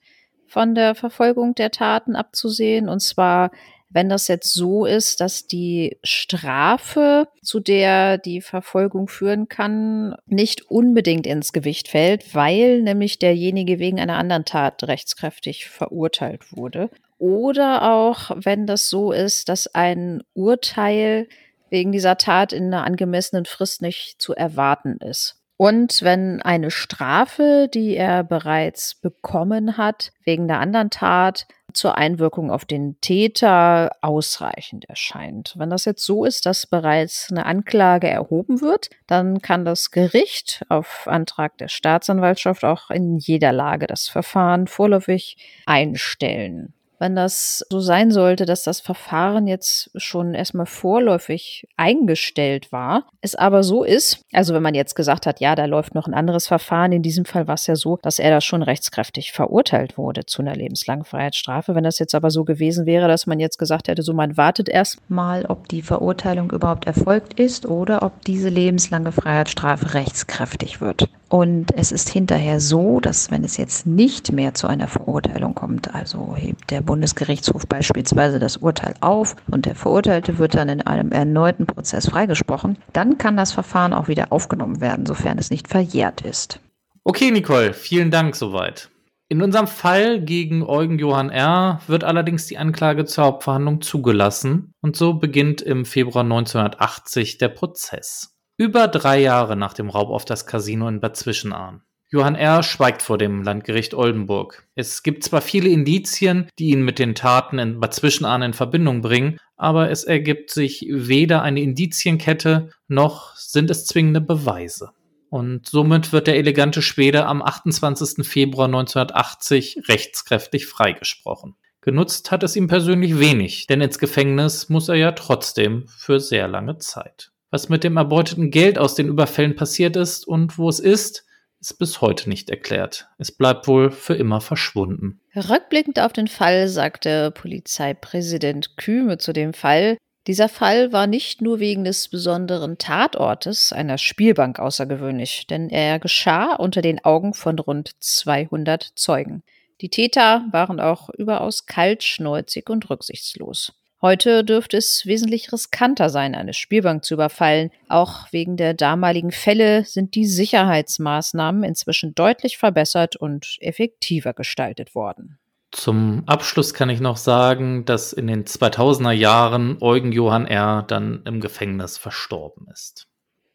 von 0.45 0.75
der 0.75 0.93
Verfolgung 0.93 1.55
der 1.55 1.71
Taten 1.71 2.15
abzusehen. 2.15 2.87
Und 2.87 2.99
zwar 2.99 3.49
wenn 3.89 4.09
das 4.09 4.27
jetzt 4.27 4.53
so 4.53 4.85
ist, 4.85 5.19
dass 5.19 5.47
die 5.47 5.97
Strafe, 6.03 7.27
zu 7.41 7.59
der 7.59 8.17
die 8.17 8.41
Verfolgung 8.41 9.07
führen 9.07 9.47
kann, 9.49 10.15
nicht 10.27 10.69
unbedingt 10.69 11.25
ins 11.25 11.53
Gewicht 11.53 11.87
fällt, 11.87 12.35
weil 12.35 12.81
nämlich 12.81 13.17
derjenige 13.19 13.79
wegen 13.79 13.99
einer 13.99 14.17
anderen 14.17 14.45
Tat 14.45 14.83
rechtskräftig 14.83 15.69
verurteilt 15.69 16.55
wurde. 16.55 16.89
Oder 17.17 17.91
auch, 17.91 18.31
wenn 18.35 18.67
das 18.67 18.89
so 18.89 19.11
ist, 19.11 19.49
dass 19.49 19.67
ein 19.73 20.23
Urteil 20.33 21.27
wegen 21.69 21.91
dieser 21.91 22.17
Tat 22.17 22.53
in 22.53 22.65
einer 22.65 22.85
angemessenen 22.85 23.45
Frist 23.45 23.81
nicht 23.81 24.21
zu 24.21 24.33
erwarten 24.33 24.97
ist. 24.97 25.38
Und 25.61 26.03
wenn 26.03 26.41
eine 26.41 26.71
Strafe, 26.71 27.69
die 27.73 27.93
er 27.97 28.23
bereits 28.23 28.95
bekommen 28.95 29.75
hat, 29.75 30.13
wegen 30.23 30.47
der 30.47 30.61
anderen 30.61 30.89
Tat 30.89 31.47
zur 31.73 31.97
Einwirkung 31.97 32.49
auf 32.49 32.63
den 32.63 32.95
Täter 33.01 33.91
ausreichend 33.99 34.85
erscheint. 34.85 35.55
Wenn 35.57 35.69
das 35.69 35.83
jetzt 35.83 36.05
so 36.05 36.23
ist, 36.23 36.45
dass 36.45 36.65
bereits 36.65 37.27
eine 37.29 37.45
Anklage 37.45 38.07
erhoben 38.07 38.61
wird, 38.61 38.89
dann 39.05 39.41
kann 39.41 39.65
das 39.65 39.91
Gericht 39.91 40.63
auf 40.69 41.09
Antrag 41.09 41.57
der 41.57 41.67
Staatsanwaltschaft 41.67 42.63
auch 42.63 42.89
in 42.89 43.17
jeder 43.17 43.51
Lage 43.51 43.85
das 43.85 44.07
Verfahren 44.07 44.65
vorläufig 44.65 45.35
einstellen 45.65 46.73
wenn 46.99 47.15
das 47.15 47.65
so 47.69 47.79
sein 47.79 48.11
sollte, 48.11 48.45
dass 48.45 48.63
das 48.63 48.81
Verfahren 48.81 49.47
jetzt 49.47 49.89
schon 49.95 50.33
erstmal 50.33 50.65
vorläufig 50.65 51.67
eingestellt 51.77 52.71
war, 52.71 53.05
es 53.21 53.35
aber 53.35 53.63
so 53.63 53.83
ist, 53.83 54.25
also 54.33 54.53
wenn 54.53 54.61
man 54.63 54.75
jetzt 54.75 54.95
gesagt 54.95 55.25
hat, 55.25 55.39
ja, 55.39 55.55
da 55.55 55.65
läuft 55.65 55.95
noch 55.95 56.07
ein 56.07 56.13
anderes 56.13 56.47
Verfahren, 56.47 56.91
in 56.91 57.01
diesem 57.01 57.25
Fall 57.25 57.47
war 57.47 57.55
es 57.55 57.67
ja 57.67 57.75
so, 57.75 57.97
dass 58.01 58.19
er 58.19 58.29
da 58.29 58.41
schon 58.41 58.61
rechtskräftig 58.61 59.31
verurteilt 59.31 59.97
wurde 59.97 60.25
zu 60.25 60.41
einer 60.41 60.55
lebenslangen 60.55 61.05
Freiheitsstrafe. 61.05 61.75
Wenn 61.75 61.83
das 61.83 61.99
jetzt 61.99 62.15
aber 62.15 62.31
so 62.31 62.43
gewesen 62.43 62.85
wäre, 62.85 63.07
dass 63.07 63.27
man 63.27 63.39
jetzt 63.39 63.57
gesagt 63.57 63.87
hätte, 63.87 64.01
so 64.01 64.13
man 64.13 64.37
wartet 64.37 64.69
erst 64.69 65.09
mal, 65.09 65.45
ob 65.45 65.69
die 65.69 65.81
Verurteilung 65.81 66.51
überhaupt 66.51 66.85
erfolgt 66.85 67.39
ist 67.39 67.65
oder 67.65 68.03
ob 68.03 68.23
diese 68.25 68.49
lebenslange 68.49 69.11
Freiheitsstrafe 69.11 69.93
rechtskräftig 69.93 70.81
wird. 70.81 71.09
Und 71.29 71.71
es 71.75 71.91
ist 71.91 72.09
hinterher 72.09 72.59
so, 72.59 72.99
dass 72.99 73.29
wenn 73.29 73.43
es 73.43 73.57
jetzt 73.57 73.85
nicht 73.85 74.31
mehr 74.31 74.55
zu 74.55 74.65
einer 74.65 74.87
Verurteilung 74.87 75.53
kommt, 75.53 75.93
also 75.93 76.35
hebt 76.35 76.71
der 76.71 76.81
Bundesgerichtshof 76.81 77.67
beispielsweise 77.67 78.39
das 78.39 78.57
Urteil 78.57 78.95
auf 78.99 79.35
und 79.51 79.67
der 79.67 79.75
Verurteilte 79.75 80.39
wird 80.39 80.55
dann 80.55 80.69
in 80.69 80.81
einem 80.81 81.11
erneuten 81.11 81.67
Prozess 81.67 82.09
freigesprochen, 82.09 82.79
dann 82.93 83.19
kann 83.19 83.37
das 83.37 83.51
Verfahren 83.51 83.93
auch 83.93 84.07
wieder 84.07 84.31
aufgenommen 84.31 84.81
werden, 84.81 85.05
sofern 85.05 85.37
es 85.37 85.51
nicht 85.51 85.67
verjährt 85.67 86.21
ist. 86.21 86.59
Okay, 87.03 87.29
Nicole, 87.29 87.73
vielen 87.73 88.09
Dank 88.09 88.35
soweit. 88.35 88.89
In 89.27 89.43
unserem 89.43 89.67
Fall 89.67 90.21
gegen 90.21 90.63
Eugen 90.63 90.97
Johann 90.97 91.29
R. 91.29 91.81
wird 91.85 92.03
allerdings 92.03 92.47
die 92.47 92.57
Anklage 92.57 93.05
zur 93.05 93.25
Hauptverhandlung 93.25 93.81
zugelassen 93.81 94.73
und 94.81 94.95
so 94.95 95.13
beginnt 95.13 95.61
im 95.61 95.85
Februar 95.85 96.23
1980 96.23 97.37
der 97.37 97.49
Prozess. 97.49 98.38
Über 98.59 98.89
drei 98.89 99.21
Jahre 99.21 99.55
nach 99.55 99.71
dem 99.71 99.89
Raub 99.89 100.09
auf 100.09 100.25
das 100.25 100.45
Casino 100.45 100.89
in 100.89 100.99
Bad 100.99 101.15
Zwischenahn. 101.15 101.81
Johann 102.09 102.35
R. 102.35 102.61
schweigt 102.61 103.01
vor 103.01 103.17
dem 103.17 103.41
Landgericht 103.41 103.93
Oldenburg. 103.93 104.67
Es 104.75 105.01
gibt 105.01 105.23
zwar 105.23 105.39
viele 105.39 105.69
Indizien, 105.69 106.49
die 106.59 106.71
ihn 106.71 106.81
mit 106.81 106.99
den 106.99 107.15
Taten 107.15 107.57
in 107.57 107.79
Bad 107.79 107.93
Zwischenahn 107.93 108.41
in 108.41 108.51
Verbindung 108.51 109.01
bringen, 109.01 109.37
aber 109.55 109.89
es 109.91 110.03
ergibt 110.03 110.51
sich 110.51 110.85
weder 110.89 111.41
eine 111.41 111.61
Indizienkette 111.61 112.71
noch 112.89 113.33
sind 113.37 113.69
es 113.69 113.85
zwingende 113.85 114.19
Beweise. 114.19 114.89
Und 115.29 115.69
somit 115.69 116.11
wird 116.11 116.27
der 116.27 116.35
elegante 116.35 116.81
Schwede 116.81 117.27
am 117.27 117.41
28. 117.41 118.27
Februar 118.27 118.65
1980 118.65 119.83
rechtskräftig 119.87 120.67
freigesprochen. 120.67 121.55
Genutzt 121.79 122.29
hat 122.29 122.43
es 122.43 122.57
ihm 122.57 122.67
persönlich 122.67 123.19
wenig, 123.19 123.67
denn 123.67 123.79
ins 123.79 123.99
Gefängnis 123.99 124.67
muss 124.67 124.89
er 124.89 124.95
ja 124.95 125.13
trotzdem 125.13 125.87
für 125.87 126.19
sehr 126.19 126.49
lange 126.49 126.77
Zeit. 126.77 127.31
Was 127.51 127.69
mit 127.69 127.83
dem 127.83 127.97
erbeuteten 127.97 128.51
Geld 128.51 128.77
aus 128.77 128.95
den 128.95 129.07
Überfällen 129.07 129.55
passiert 129.55 129.95
ist 129.95 130.27
und 130.27 130.57
wo 130.57 130.69
es 130.69 130.79
ist, 130.79 131.25
ist 131.59 131.79
bis 131.79 131.99
heute 132.01 132.29
nicht 132.29 132.49
erklärt. 132.49 133.07
Es 133.17 133.31
bleibt 133.31 133.67
wohl 133.67 133.91
für 133.91 134.15
immer 134.15 134.39
verschwunden. 134.39 135.21
Rückblickend 135.35 135.99
auf 135.99 136.13
den 136.13 136.27
Fall 136.27 136.67
sagte 136.67 137.31
Polizeipräsident 137.31 138.77
Kühme 138.77 139.17
zu 139.17 139.33
dem 139.33 139.53
Fall, 139.53 139.97
dieser 140.27 140.49
Fall 140.49 140.93
war 140.93 141.07
nicht 141.07 141.41
nur 141.41 141.59
wegen 141.59 141.85
des 141.85 142.07
besonderen 142.07 142.77
Tatortes 142.77 143.73
einer 143.73 143.97
Spielbank 143.97 144.59
außergewöhnlich, 144.59 145.47
denn 145.47 145.69
er 145.69 145.97
geschah 145.97 146.55
unter 146.55 146.81
den 146.81 147.03
Augen 147.03 147.33
von 147.33 147.57
rund 147.57 147.91
200 147.99 148.91
Zeugen. 148.95 149.43
Die 149.81 149.89
Täter 149.89 150.45
waren 150.51 150.79
auch 150.79 151.09
überaus 151.09 151.65
kaltschnäuzig 151.65 152.69
und 152.69 152.89
rücksichtslos. 152.89 153.73
Heute 154.01 154.45
dürfte 154.45 154.77
es 154.77 155.05
wesentlich 155.05 155.51
riskanter 155.51 156.09
sein, 156.09 156.33
eine 156.33 156.53
Spielbank 156.53 157.03
zu 157.03 157.15
überfallen. 157.15 157.69
Auch 157.89 158.31
wegen 158.31 158.55
der 158.55 158.73
damaligen 158.73 159.31
Fälle 159.31 159.83
sind 159.83 160.15
die 160.15 160.25
Sicherheitsmaßnahmen 160.25 161.63
inzwischen 161.63 162.15
deutlich 162.15 162.57
verbessert 162.57 163.17
und 163.17 163.57
effektiver 163.59 164.33
gestaltet 164.33 164.95
worden. 164.95 165.37
Zum 165.71 166.23
Abschluss 166.27 166.73
kann 166.73 166.89
ich 166.89 167.01
noch 167.01 167.17
sagen, 167.17 167.83
dass 167.83 168.13
in 168.13 168.27
den 168.27 168.45
2000er 168.45 169.11
Jahren 169.11 169.77
Eugen 169.81 170.13
Johann 170.13 170.47
R. 170.47 170.83
dann 170.87 171.21
im 171.25 171.41
Gefängnis 171.41 171.97
verstorben 171.97 172.67
ist. 172.71 173.05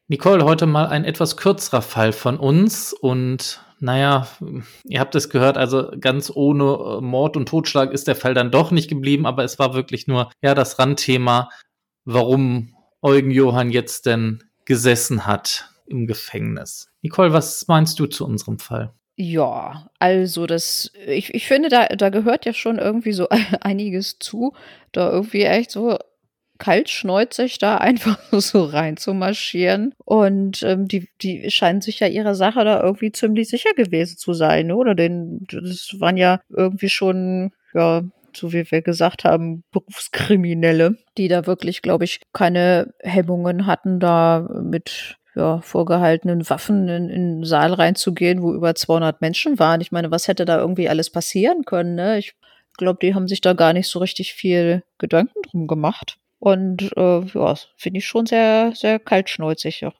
Nicole, 0.09 0.45
heute 0.45 0.67
mal 0.67 0.89
ein 0.89 1.07
etwas 1.07 1.39
kürzerer 1.39 1.81
Fall 1.81 2.13
von 2.13 2.39
uns 2.39 2.93
und 2.93 3.65
naja, 3.81 4.26
ihr 4.85 5.00
habt 5.00 5.14
es 5.14 5.28
gehört, 5.28 5.57
also 5.57 5.90
ganz 6.00 6.31
ohne 6.35 7.00
Mord 7.00 7.37
und 7.37 7.49
Totschlag 7.49 7.93
ist 7.93 8.09
der 8.09 8.16
Fall 8.16 8.35
dann 8.35 8.50
doch 8.50 8.71
nicht 8.71 8.88
geblieben, 8.88 9.26
aber 9.26 9.45
es 9.45 9.59
war 9.59 9.75
wirklich 9.75 10.07
nur 10.07 10.31
ja 10.43 10.54
das 10.54 10.78
Randthema, 10.78 11.50
warum 12.04 12.76
Eugen 13.02 13.31
Johann 13.31 13.71
jetzt 13.71 14.07
denn 14.07 14.45
gesessen 14.64 15.26
hat 15.26 15.69
im 15.87 16.07
Gefängnis. 16.07 16.90
Nicole, 17.02 17.33
was 17.33 17.66
meinst 17.69 17.99
du 17.99 18.07
zu 18.07 18.25
unserem 18.25 18.59
Fall? 18.59 18.95
Ja, 19.16 19.90
also 20.00 20.47
das, 20.47 20.90
ich, 21.07 21.33
ich 21.35 21.47
finde, 21.47 21.69
da, 21.69 21.87
da 21.87 22.09
gehört 22.09 22.47
ja 22.47 22.52
schon 22.52 22.78
irgendwie 22.78 23.12
so 23.12 23.28
einiges 23.61 24.19
zu, 24.19 24.54
da 24.93 25.11
irgendwie 25.11 25.43
echt 25.43 25.71
so 25.71 25.99
kaltschneuzig 26.58 27.58
da 27.58 27.76
einfach 27.78 28.18
so 28.32 28.64
rein 28.64 28.96
zu 28.96 29.14
marschieren. 29.14 29.94
Und 30.04 30.62
ähm, 30.62 30.87
die, 30.88 31.08
die 31.23 31.50
scheinen 31.50 31.80
sich 31.80 32.00
ja 32.00 32.06
ihrer 32.06 32.34
Sache 32.34 32.64
da 32.64 32.82
irgendwie 32.82 33.12
ziemlich 33.12 33.49
sicher 33.49 33.73
gewesen 33.75 34.16
zu 34.16 34.32
sein, 34.32 34.73
oder? 34.73 34.94
Denn 34.94 35.46
das 35.50 35.96
waren 35.99 36.16
ja 36.16 36.40
irgendwie 36.49 36.88
schon, 36.88 37.52
ja, 37.73 38.02
so 38.37 38.52
wie 38.52 38.70
wir 38.70 38.82
gesagt 38.82 39.25
haben, 39.25 39.64
Berufskriminelle, 39.70 40.96
die 41.16 41.28
da 41.28 41.46
wirklich, 41.46 41.82
glaube 41.82 42.04
ich, 42.04 42.20
keine 42.32 42.92
Hemmungen 43.00 43.66
hatten, 43.66 44.00
da 44.00 44.49
mit 44.62 45.16
ja, 45.37 45.61
vorgehaltenen 45.61 46.49
Waffen 46.49 46.88
in, 46.88 47.11
in 47.11 47.37
den 47.37 47.44
Saal 47.44 47.73
reinzugehen, 47.73 48.42
wo 48.42 48.52
über 48.54 48.75
200 48.75 49.20
Menschen 49.20 49.58
waren. 49.58 49.80
Ich 49.80 49.92
meine, 49.92 50.11
was 50.11 50.28
hätte 50.28 50.44
da 50.44 50.58
irgendwie 50.58 50.88
alles 50.88 51.11
passieren 51.11 51.64
können? 51.64 51.94
Ne? 51.96 52.18
Ich 52.18 52.34
glaube, 52.76 52.99
die 53.02 53.14
haben 53.14 53.28
sich 53.28 53.40
da 53.40 53.52
gar 53.52 53.73
nicht 53.73 53.88
so 53.88 53.99
richtig 53.99 54.34
viel 54.34 54.82
Gedanken 54.99 55.42
drum 55.42 55.66
gemacht. 55.66 56.18
Und 56.45 56.93
äh, 56.99 57.21
ja, 57.21 57.55
finde 57.79 57.99
ich 58.01 58.07
schon 58.07 58.27
sehr, 58.27 58.75
sehr 58.77 58.99
kaltschnäuzig. 58.99 59.81
Ja. 59.81 59.95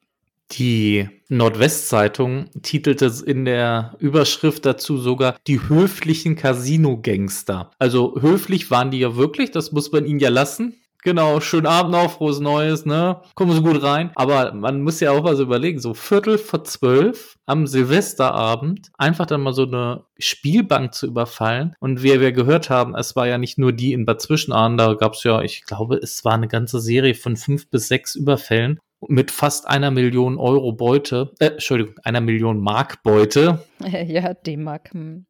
Die 0.53 1.09
Nordwestzeitung 1.31 2.51
titelte 2.61 3.11
in 3.25 3.47
der 3.47 3.97
Überschrift 3.99 4.67
dazu 4.67 4.99
sogar 4.99 5.39
die 5.47 5.67
höflichen 5.71 6.37
Casino-Gangster. 6.37 7.71
Also 7.79 8.21
höflich 8.21 8.71
waren 8.71 8.91
die 8.91 8.99
ja 8.99 9.17
wirklich, 9.17 9.53
das 9.53 9.73
muss 9.73 9.91
man 9.91 10.05
ihnen 10.05 10.19
ja 10.19 10.29
lassen. 10.29 10.75
Genau, 11.05 11.39
schönen 11.41 11.67
Abend 11.67 11.93
noch, 11.93 12.13
frohes 12.13 12.41
Neues, 12.41 12.87
ne? 12.87 13.21
Kommen 13.35 13.53
Sie 13.53 13.61
gut 13.61 13.83
rein. 13.83 14.11
Aber 14.15 14.55
man 14.55 14.81
muss 14.81 15.01
ja 15.01 15.13
auch 15.13 15.31
so 15.35 15.43
überlegen, 15.43 15.79
so 15.79 15.93
Viertel 15.93 16.39
vor 16.39 16.65
zwölf 16.65 17.37
am 17.45 17.67
Silvesterabend 17.67 18.91
einfach 18.97 19.27
dann 19.27 19.43
mal 19.43 19.53
so 19.53 19.65
eine 19.65 20.05
Spielbank 20.19 20.95
zu 20.95 21.07
überfallen. 21.07 21.77
Und 21.79 22.03
wie 22.03 22.19
wir 22.19 22.33
gehört 22.33 22.71
haben, 22.71 22.95
es 22.95 23.15
war 23.17 23.27
ja 23.27 23.37
nicht 23.37 23.59
nur 23.59 23.73
die 23.73 23.93
in 23.93 24.07
Bad 24.07 24.23
Zwischenahn, 24.23 24.79
da 24.79 24.95
gab 24.95 25.13
es 25.13 25.25
ja, 25.25 25.43
ich 25.43 25.67
glaube, 25.67 25.97
es 25.97 26.25
war 26.25 26.33
eine 26.33 26.49
ganze 26.49 26.81
Serie 26.81 27.15
von 27.15 27.37
fünf 27.37 27.69
bis 27.69 27.89
sechs 27.89 28.15
Überfällen 28.15 28.81
mit 29.07 29.31
fast 29.31 29.69
einer 29.69 29.91
Million 29.91 30.39
Euro 30.39 30.73
Beute, 30.73 31.33
äh, 31.39 31.49
Entschuldigung, 31.49 31.97
einer 32.03 32.23
Million 32.23 32.59
Mark 32.61 33.03
Beute. 33.03 33.63
Ja, 34.07 34.33
D-Mark. 34.33 34.95
Hm. 34.95 35.27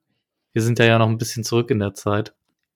Wir 0.52 0.62
sind 0.62 0.78
ja 0.78 0.84
ja 0.84 1.00
noch 1.00 1.08
ein 1.08 1.18
bisschen 1.18 1.42
zurück 1.42 1.72
in 1.72 1.80
der 1.80 1.94
Zeit 1.94 2.32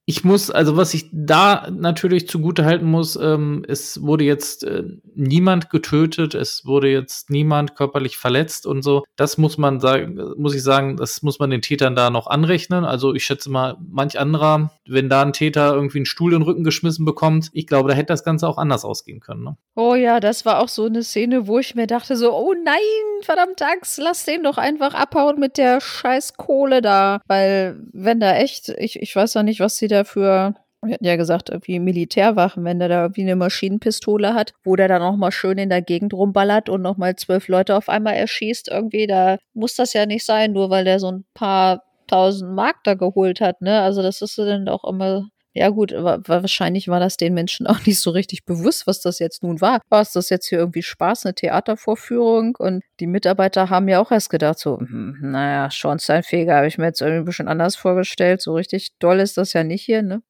ich 0.09 0.25
muss, 0.25 0.51
also 0.51 0.79
was 0.79 0.95
ich 0.95 1.11
da 1.13 1.69
natürlich 1.71 2.29
zugute 2.29 2.65
halten 2.65 2.87
muss, 2.87 3.15
ähm, 3.17 3.63
es 3.69 4.03
wurde 4.03 4.25
jetzt 4.25 4.65
äh, 4.65 4.85
niemand 5.15 5.69
getötet, 5.69 6.35
es 6.35 6.65
wurde 6.65 6.89
jetzt 6.89 7.29
niemand 7.29 7.77
körperlich 7.77 8.17
verletzt 8.17 8.65
und 8.65 8.81
so. 8.81 9.05
Das 9.17 9.37
muss 9.37 9.59
man 9.59 9.81
sagen, 9.81 10.19
muss 10.39 10.55
ich 10.55 10.63
sagen, 10.63 10.97
das 10.97 11.21
muss 11.21 11.39
man 11.39 11.51
den 11.51 11.61
Tätern 11.61 11.95
da 11.95 12.09
noch 12.09 12.27
anrechnen. 12.27 12.87
Also 12.87 13.15
ich 13.15 13.23
schätze 13.23 13.51
mal, 13.51 13.77
manch 13.87 14.19
anderer, 14.19 14.71
wenn 14.87 15.11
da 15.11 15.21
ein 15.21 15.35
Täter 15.35 15.75
irgendwie 15.75 15.99
einen 15.99 16.07
Stuhl 16.07 16.33
in 16.33 16.41
den 16.41 16.47
Rücken 16.47 16.65
geschmissen 16.65 17.05
bekommt, 17.05 17.51
ich 17.53 17.67
glaube, 17.67 17.91
da 17.91 17.95
hätte 17.95 18.07
das 18.07 18.25
Ganze 18.25 18.49
auch 18.49 18.57
anders 18.57 18.87
ausgehen 18.87 19.21
können. 19.21 19.45
Ne? 19.45 19.59
Oh 19.77 19.95
ja, 19.95 20.21
das 20.21 20.47
war 20.47 20.61
auch 20.61 20.69
so 20.69 20.87
eine 20.87 21.03
Szene, 21.03 21.47
wo 21.47 21.59
ich 21.59 21.75
mir 21.75 21.87
dachte 21.87 22.17
so, 22.17 22.33
oh 22.33 22.55
nein, 22.55 22.81
verdammt 23.21 23.61
Axt, 23.61 23.99
lass 23.99 24.25
den 24.25 24.45
doch 24.45 24.57
einfach 24.57 24.95
abhauen 24.95 25.39
mit 25.39 25.59
der 25.59 25.83
scheiß 25.83 26.39
Kohle 26.39 26.81
da. 26.81 27.21
Weil 27.27 27.79
wenn 27.93 28.21
da 28.21 28.37
echt, 28.37 28.71
ich, 28.71 29.03
ich 29.03 29.15
weiß 29.15 29.35
ja 29.35 29.43
nicht, 29.43 29.61
was 29.61 29.77
sie 29.77 29.89
da 29.89 29.98
für 30.05 30.55
wir 30.83 30.95
hatten 30.95 31.05
ja 31.05 31.17
gesagt, 31.17 31.51
irgendwie 31.51 31.81
Militärwachen, 31.81 32.65
wenn 32.65 32.79
der 32.79 32.89
da 32.89 33.03
irgendwie 33.03 33.23
eine 33.23 33.37
Maschinenpistole 33.37 34.35
hat, 34.35 34.55
wo 34.63 34.77
der 34.77 34.87
dann 34.87 35.03
auch 35.03 35.17
mal 35.17 35.33
schön 35.33 35.59
in 35.59 35.71
der 35.71 35.83
Gegend 35.83 36.15
rumballert 36.15 36.69
und 36.69 36.83
nochmal 36.83 37.17
zwölf 37.17 37.49
Leute 37.49 37.75
auf 37.77 37.89
einmal 37.89 38.15
erschießt, 38.15 38.69
irgendwie, 38.69 39.07
da 39.09 39.39
muss 39.55 39.75
das 39.75 39.93
ja 39.93 40.07
nicht 40.07 40.25
sein, 40.25 40.53
nur 40.53 40.71
weil 40.71 40.85
der 40.85 41.01
so 41.01 41.11
ein 41.11 41.25
paar 41.35 41.83
tausend 42.07 42.55
Mark 42.55 42.77
da 42.85 42.95
geholt 42.95 43.41
hat, 43.41 43.61
ne? 43.61 43.81
Also 43.81 44.03
das 44.03 44.23
ist 44.23 44.39
dann 44.39 44.69
auch 44.69 44.85
immer 44.85 45.29
ja 45.59 45.71
gut, 45.71 45.93
aber 45.93 46.21
wahrscheinlich 46.27 46.89
war 46.89 47.01
das 47.01 47.17
den 47.17 47.35
Menschen 47.35 47.67
auch 47.69 47.85
nicht 47.85 48.01
so 48.01 48.11
richtig 48.11 48.45
bewusst, 48.45 48.87
was 48.87 49.01
das 49.01 49.19
jetzt 49.19 49.43
nun 49.43 49.61
war. 49.61 49.81
War 49.89 50.01
es 50.01 50.13
das 50.13 50.31
jetzt 50.31 50.47
hier 50.49 50.59
irgendwie 50.59 50.83
Spaß, 50.83 51.27
eine 51.27 51.35
Theatervorführung? 51.35 52.57
Und 52.57 52.85
die 53.01 53.07
Mitarbeiter 53.07 53.69
haben 53.71 53.89
ja 53.89 54.01
auch 54.01 54.13
erst 54.13 54.31
gedacht, 54.31 54.59
so, 54.59 54.79
hm, 54.79 55.19
naja, 55.21 55.71
Schornsteinfeger 55.71 56.57
habe 56.57 56.69
ich 56.69 56.79
mir 56.79 56.87
jetzt 56.87 57.01
irgendwie 57.01 57.23
ein 57.23 57.25
bisschen 57.25 57.49
anders 57.49 57.77
vorgestellt. 57.77 58.41
So 58.41 58.55
richtig 58.55 58.97
doll 58.99 59.19
ist 59.21 59.37
das 59.37 59.53
ja 59.53 59.65
nicht 59.65 59.83
hier, 59.83 60.03
ne? 60.03 60.23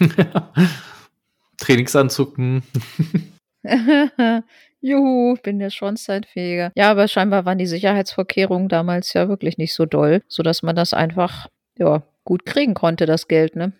Trainingsanzug. 1.58 2.36
Hm. 2.36 2.62
Juhu, 4.80 5.36
bin 5.42 5.58
der 5.58 5.70
Schornsteinfeger. 5.70 6.70
Ja, 6.76 6.90
aber 6.90 7.08
scheinbar 7.08 7.44
waren 7.44 7.58
die 7.58 7.66
Sicherheitsvorkehrungen 7.66 8.68
damals 8.68 9.12
ja 9.14 9.28
wirklich 9.28 9.58
nicht 9.58 9.74
so 9.74 9.84
doll, 9.84 10.22
sodass 10.28 10.62
man 10.62 10.76
das 10.76 10.94
einfach, 10.94 11.48
ja, 11.76 12.04
gut 12.24 12.46
kriegen 12.46 12.74
konnte, 12.74 13.06
das 13.06 13.26
Geld, 13.26 13.56
ne? 13.56 13.72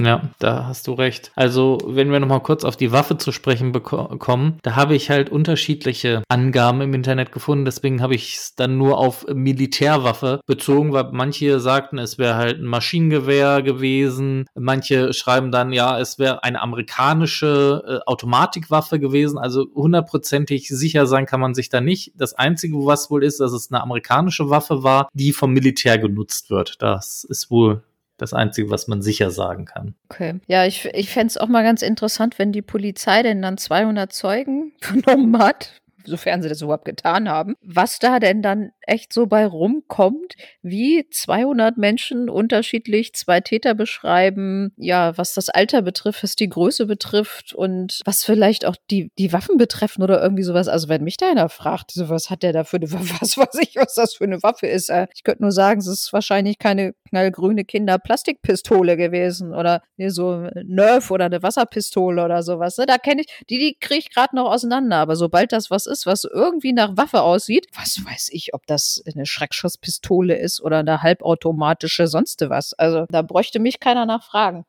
Ja, 0.00 0.22
da 0.38 0.66
hast 0.66 0.86
du 0.86 0.92
recht. 0.94 1.30
Also, 1.34 1.78
wenn 1.86 2.10
wir 2.10 2.20
nochmal 2.20 2.42
kurz 2.42 2.64
auf 2.64 2.76
die 2.76 2.92
Waffe 2.92 3.18
zu 3.18 3.32
sprechen 3.32 3.72
kommen, 3.82 4.58
da 4.62 4.76
habe 4.76 4.94
ich 4.94 5.10
halt 5.10 5.30
unterschiedliche 5.30 6.22
Angaben 6.28 6.80
im 6.80 6.94
Internet 6.94 7.32
gefunden. 7.32 7.64
Deswegen 7.64 8.00
habe 8.00 8.14
ich 8.14 8.36
es 8.36 8.54
dann 8.54 8.78
nur 8.78 8.98
auf 8.98 9.26
Militärwaffe 9.32 10.40
bezogen, 10.46 10.92
weil 10.92 11.10
manche 11.12 11.60
sagten, 11.60 11.98
es 11.98 12.18
wäre 12.18 12.36
halt 12.36 12.60
ein 12.60 12.66
Maschinengewehr 12.66 13.62
gewesen. 13.62 14.46
Manche 14.54 15.12
schreiben 15.12 15.52
dann, 15.52 15.72
ja, 15.72 15.98
es 15.98 16.18
wäre 16.18 16.42
eine 16.44 16.62
amerikanische 16.62 17.82
äh, 17.86 18.10
Automatikwaffe 18.10 18.98
gewesen. 18.98 19.38
Also 19.38 19.66
hundertprozentig 19.74 20.68
sicher 20.68 21.06
sein 21.06 21.26
kann 21.26 21.40
man 21.40 21.54
sich 21.54 21.68
da 21.68 21.80
nicht. 21.80 22.12
Das 22.16 22.34
Einzige, 22.34 22.76
was 22.86 23.10
wohl 23.10 23.22
ist, 23.22 23.40
dass 23.40 23.52
es 23.52 23.70
eine 23.70 23.82
amerikanische 23.82 24.48
Waffe 24.48 24.82
war, 24.82 25.08
die 25.12 25.32
vom 25.32 25.52
Militär 25.52 25.98
genutzt 25.98 26.50
wird. 26.50 26.76
Das 26.80 27.24
ist 27.24 27.50
wohl 27.50 27.82
das 28.20 28.32
Einzige, 28.32 28.70
was 28.70 28.88
man 28.88 29.02
sicher 29.02 29.30
sagen 29.30 29.64
kann. 29.64 29.94
Okay. 30.08 30.40
Ja, 30.46 30.66
ich, 30.66 30.86
ich 30.92 31.10
fände 31.10 31.28
es 31.28 31.36
auch 31.38 31.48
mal 31.48 31.62
ganz 31.62 31.82
interessant, 31.82 32.38
wenn 32.38 32.52
die 32.52 32.62
Polizei 32.62 33.22
denn 33.22 33.42
dann 33.42 33.58
200 33.58 34.12
Zeugen 34.12 34.72
vernommen 34.80 35.38
hat, 35.38 35.79
sofern 36.04 36.42
sie 36.42 36.48
das 36.48 36.62
überhaupt 36.62 36.84
getan 36.84 37.28
haben, 37.28 37.54
was 37.62 37.98
da 37.98 38.18
denn 38.18 38.42
dann 38.42 38.70
echt 38.82 39.12
so 39.12 39.26
bei 39.26 39.46
rumkommt, 39.46 40.34
wie 40.62 41.06
200 41.10 41.76
Menschen 41.76 42.28
unterschiedlich 42.28 43.14
zwei 43.14 43.40
Täter 43.40 43.74
beschreiben, 43.74 44.72
ja, 44.76 45.16
was 45.16 45.34
das 45.34 45.48
Alter 45.48 45.82
betrifft, 45.82 46.22
was 46.22 46.36
die 46.36 46.48
Größe 46.48 46.86
betrifft 46.86 47.54
und 47.54 48.00
was 48.04 48.24
vielleicht 48.24 48.64
auch 48.64 48.76
die, 48.90 49.10
die 49.18 49.32
Waffen 49.32 49.56
betreffen 49.56 50.02
oder 50.02 50.20
irgendwie 50.22 50.42
sowas. 50.42 50.68
Also 50.68 50.88
wenn 50.88 51.04
mich 51.04 51.16
da 51.16 51.30
einer 51.30 51.48
fragt, 51.48 51.92
so, 51.92 52.08
was 52.08 52.30
hat 52.30 52.42
der 52.42 52.52
da 52.52 52.64
für 52.64 52.76
eine 52.76 52.90
was 53.20 53.36
weiß 53.36 53.58
ich, 53.60 53.76
was 53.76 53.94
das 53.94 54.14
für 54.14 54.24
eine 54.24 54.42
Waffe 54.42 54.66
ist. 54.66 54.90
Äh, 54.90 55.06
ich 55.14 55.22
könnte 55.22 55.42
nur 55.42 55.52
sagen, 55.52 55.80
es 55.80 55.86
ist 55.86 56.12
wahrscheinlich 56.12 56.58
keine 56.58 56.94
knallgrüne 57.08 57.64
Kinder-Plastikpistole 57.64 58.96
gewesen 58.96 59.54
oder 59.54 59.82
so 60.08 60.48
Nerf 60.64 61.10
oder 61.10 61.26
eine 61.26 61.42
Wasserpistole 61.42 62.24
oder 62.24 62.42
sowas. 62.42 62.76
Ne? 62.78 62.86
Da 62.86 62.98
kenne 62.98 63.22
ich, 63.22 63.44
die, 63.48 63.58
die 63.58 63.76
kriege 63.78 64.00
ich 64.00 64.10
gerade 64.10 64.34
noch 64.34 64.50
auseinander, 64.50 64.96
aber 64.96 65.16
sobald 65.16 65.52
das 65.52 65.70
was 65.70 65.86
ist, 65.90 66.06
was 66.06 66.24
irgendwie 66.24 66.72
nach 66.72 66.96
Waffe 66.96 67.20
aussieht, 67.22 67.66
was 67.74 68.02
weiß 68.04 68.30
ich, 68.32 68.54
ob 68.54 68.66
das 68.66 69.02
eine 69.12 69.26
Schreckschusspistole 69.26 70.38
ist 70.38 70.62
oder 70.62 70.78
eine 70.78 71.02
halbautomatische 71.02 72.06
sonst 72.06 72.40
was. 72.48 72.72
Also 72.72 73.04
da 73.10 73.22
bräuchte 73.22 73.58
mich 73.58 73.80
keiner 73.80 74.06
nachfragen. 74.06 74.64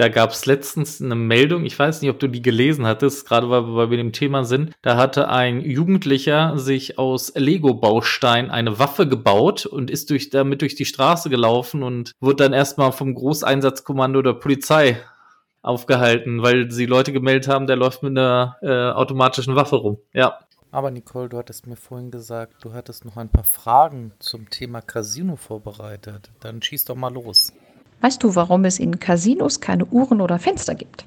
Da 0.00 0.08
gab 0.08 0.30
es 0.30 0.46
letztens 0.46 1.02
eine 1.02 1.14
Meldung, 1.14 1.66
ich 1.66 1.78
weiß 1.78 2.00
nicht, 2.00 2.10
ob 2.10 2.18
du 2.18 2.26
die 2.26 2.40
gelesen 2.40 2.86
hattest, 2.86 3.28
gerade 3.28 3.50
weil 3.50 3.66
wir 3.66 3.88
bei 3.88 3.96
dem 3.96 4.12
Thema 4.12 4.44
sind. 4.44 4.72
Da 4.80 4.96
hatte 4.96 5.28
ein 5.28 5.60
Jugendlicher 5.60 6.56
sich 6.56 6.98
aus 6.98 7.34
Lego-Baustein 7.34 8.50
eine 8.50 8.78
Waffe 8.78 9.06
gebaut 9.06 9.66
und 9.66 9.90
ist 9.90 10.08
durch, 10.08 10.30
damit 10.30 10.62
durch 10.62 10.74
die 10.74 10.86
Straße 10.86 11.28
gelaufen 11.28 11.82
und 11.82 12.12
wurde 12.18 12.44
dann 12.44 12.54
erstmal 12.54 12.92
vom 12.92 13.14
Großeinsatzkommando 13.14 14.22
der 14.22 14.32
Polizei 14.32 15.02
aufgehalten, 15.62 16.42
weil 16.42 16.70
sie 16.70 16.86
Leute 16.86 17.12
gemeldet 17.12 17.48
haben, 17.48 17.66
der 17.66 17.76
läuft 17.76 18.02
mit 18.02 18.16
einer 18.16 18.56
äh, 18.62 18.90
automatischen 18.90 19.56
Waffe 19.56 19.76
rum. 19.76 19.98
Ja. 20.12 20.38
Aber 20.72 20.90
Nicole, 20.90 21.28
du 21.28 21.36
hattest 21.36 21.66
mir 21.66 21.76
vorhin 21.76 22.10
gesagt, 22.10 22.64
du 22.64 22.72
hattest 22.72 23.04
noch 23.04 23.16
ein 23.16 23.28
paar 23.28 23.44
Fragen 23.44 24.12
zum 24.20 24.48
Thema 24.50 24.80
Casino 24.80 25.34
vorbereitet. 25.36 26.30
Dann 26.40 26.62
schieß 26.62 26.84
doch 26.84 26.94
mal 26.94 27.12
los. 27.12 27.52
Weißt 28.00 28.22
du, 28.22 28.34
warum 28.36 28.64
es 28.64 28.78
in 28.78 29.00
Casinos 29.00 29.60
keine 29.60 29.84
Uhren 29.86 30.20
oder 30.20 30.38
Fenster 30.38 30.74
gibt? 30.74 31.06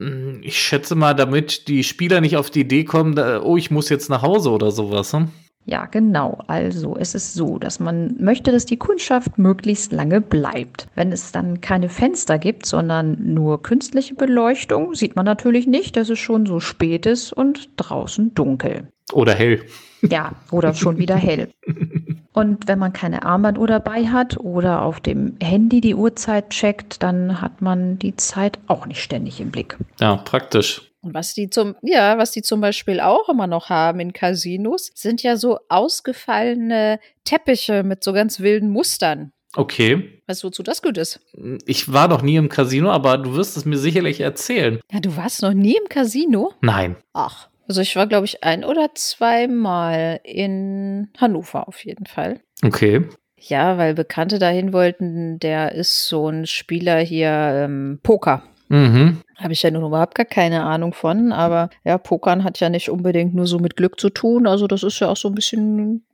Hm, 0.00 0.40
ich 0.42 0.58
schätze 0.58 0.94
mal, 0.94 1.14
damit 1.14 1.68
die 1.68 1.82
Spieler 1.82 2.20
nicht 2.20 2.36
auf 2.36 2.50
die 2.50 2.60
Idee 2.60 2.84
kommen, 2.84 3.16
da, 3.16 3.42
oh, 3.42 3.56
ich 3.56 3.70
muss 3.70 3.88
jetzt 3.88 4.10
nach 4.10 4.22
Hause 4.22 4.50
oder 4.50 4.70
sowas. 4.70 5.12
Hm? 5.12 5.30
Ja, 5.68 5.84
genau. 5.84 6.38
Also 6.46 6.96
es 6.96 7.14
ist 7.14 7.34
so, 7.34 7.58
dass 7.58 7.78
man 7.78 8.16
möchte, 8.18 8.52
dass 8.52 8.64
die 8.64 8.78
Kundschaft 8.78 9.36
möglichst 9.36 9.92
lange 9.92 10.22
bleibt. 10.22 10.88
Wenn 10.94 11.12
es 11.12 11.30
dann 11.30 11.60
keine 11.60 11.90
Fenster 11.90 12.38
gibt, 12.38 12.64
sondern 12.64 13.34
nur 13.34 13.62
künstliche 13.62 14.14
Beleuchtung, 14.14 14.94
sieht 14.94 15.14
man 15.14 15.26
natürlich 15.26 15.66
nicht, 15.66 15.98
dass 15.98 16.08
es 16.08 16.18
schon 16.18 16.46
so 16.46 16.58
spät 16.58 17.04
ist 17.04 17.34
und 17.34 17.68
draußen 17.76 18.34
dunkel. 18.34 18.88
Oder 19.12 19.34
hell. 19.34 19.60
Ja, 20.00 20.32
oder 20.50 20.72
schon 20.72 20.96
wieder 20.96 21.16
hell. 21.16 21.50
Und 22.32 22.68
wenn 22.68 22.78
man 22.78 22.92
keine 22.92 23.24
Armbanduhr 23.24 23.66
dabei 23.66 24.06
hat 24.06 24.38
oder 24.38 24.82
auf 24.82 25.00
dem 25.00 25.34
Handy 25.42 25.80
die 25.80 25.96
Uhrzeit 25.96 26.50
checkt, 26.50 27.02
dann 27.02 27.40
hat 27.40 27.62
man 27.62 27.98
die 27.98 28.14
Zeit 28.14 28.60
auch 28.68 28.86
nicht 28.86 29.02
ständig 29.02 29.40
im 29.40 29.50
Blick. 29.50 29.76
Ja, 29.98 30.16
praktisch. 30.16 30.87
Und 31.00 31.14
was 31.14 31.34
die 31.34 31.48
zum, 31.48 31.76
ja, 31.82 32.18
was 32.18 32.32
die 32.32 32.42
zum 32.42 32.60
Beispiel 32.60 33.00
auch 33.00 33.28
immer 33.28 33.46
noch 33.46 33.70
haben 33.70 34.00
in 34.00 34.12
Casinos, 34.12 34.90
sind 34.94 35.22
ja 35.22 35.36
so 35.36 35.58
ausgefallene 35.68 36.98
Teppiche 37.24 37.82
mit 37.82 38.02
so 38.02 38.12
ganz 38.12 38.40
wilden 38.40 38.70
Mustern. 38.70 39.32
Okay. 39.54 40.20
Weißt 40.26 40.42
du, 40.42 40.48
wozu 40.48 40.62
das 40.62 40.82
gut 40.82 40.98
ist? 40.98 41.20
Ich 41.66 41.92
war 41.92 42.08
noch 42.08 42.22
nie 42.22 42.36
im 42.36 42.48
Casino, 42.48 42.90
aber 42.90 43.16
du 43.18 43.34
wirst 43.34 43.56
es 43.56 43.64
mir 43.64 43.78
sicherlich 43.78 44.20
erzählen. 44.20 44.80
Ja, 44.92 45.00
du 45.00 45.16
warst 45.16 45.42
noch 45.42 45.54
nie 45.54 45.76
im 45.76 45.88
Casino? 45.88 46.52
Nein. 46.60 46.96
Ach. 47.12 47.48
Also 47.66 47.80
ich 47.80 47.96
war, 47.96 48.06
glaube 48.06 48.24
ich, 48.24 48.44
ein 48.44 48.64
oder 48.64 48.90
zweimal 48.94 50.20
in 50.24 51.08
Hannover 51.18 51.68
auf 51.68 51.84
jeden 51.84 52.06
Fall. 52.06 52.40
Okay. 52.62 53.06
Ja, 53.36 53.78
weil 53.78 53.94
Bekannte 53.94 54.38
dahin 54.38 54.72
wollten, 54.72 55.38
der 55.38 55.72
ist 55.72 56.08
so 56.08 56.28
ein 56.28 56.46
Spieler 56.46 56.98
hier 56.98 57.30
ähm, 57.30 58.00
Poker. 58.02 58.42
Mhm. 58.68 59.22
Habe 59.36 59.52
ich 59.52 59.62
ja 59.62 59.70
nun 59.70 59.84
überhaupt 59.84 60.14
gar 60.14 60.26
keine 60.26 60.64
Ahnung 60.64 60.92
von, 60.92 61.32
aber 61.32 61.70
ja, 61.84 61.96
Pokern 61.98 62.44
hat 62.44 62.60
ja 62.60 62.68
nicht 62.68 62.90
unbedingt 62.90 63.34
nur 63.34 63.46
so 63.46 63.58
mit 63.58 63.76
Glück 63.76 63.98
zu 63.98 64.10
tun. 64.10 64.46
Also 64.46 64.66
das 64.66 64.82
ist 64.82 65.00
ja 65.00 65.08
auch 65.08 65.16
so 65.16 65.28
ein 65.28 65.34
bisschen, 65.34 66.04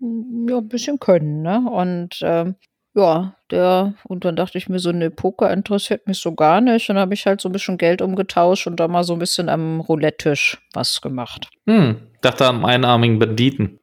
ja, 0.48 0.58
ein 0.58 0.68
bisschen 0.68 1.00
Können, 1.00 1.42
ne? 1.42 1.68
Und 1.68 2.20
ähm, 2.22 2.56
ja, 2.94 3.34
der, 3.50 3.94
und 4.04 4.24
dann 4.24 4.36
dachte 4.36 4.56
ich 4.56 4.68
mir 4.68 4.78
so, 4.78 4.92
ne, 4.92 5.10
Poker 5.10 5.52
interessiert 5.52 6.06
mich 6.06 6.18
so 6.18 6.34
gar 6.34 6.60
nicht. 6.60 6.88
Und 6.88 6.94
dann 6.94 7.02
habe 7.02 7.14
ich 7.14 7.26
halt 7.26 7.40
so 7.40 7.48
ein 7.48 7.52
bisschen 7.52 7.76
Geld 7.76 8.00
umgetauscht 8.00 8.66
und 8.66 8.78
da 8.78 8.86
mal 8.86 9.02
so 9.02 9.14
ein 9.14 9.18
bisschen 9.18 9.48
am 9.48 9.80
Roulette-Tisch 9.80 10.58
was 10.72 11.00
gemacht. 11.00 11.48
Hm, 11.66 11.96
dachte 12.20 12.46
an 12.46 12.64
einarmigen 12.64 13.18
Banditen. 13.18 13.80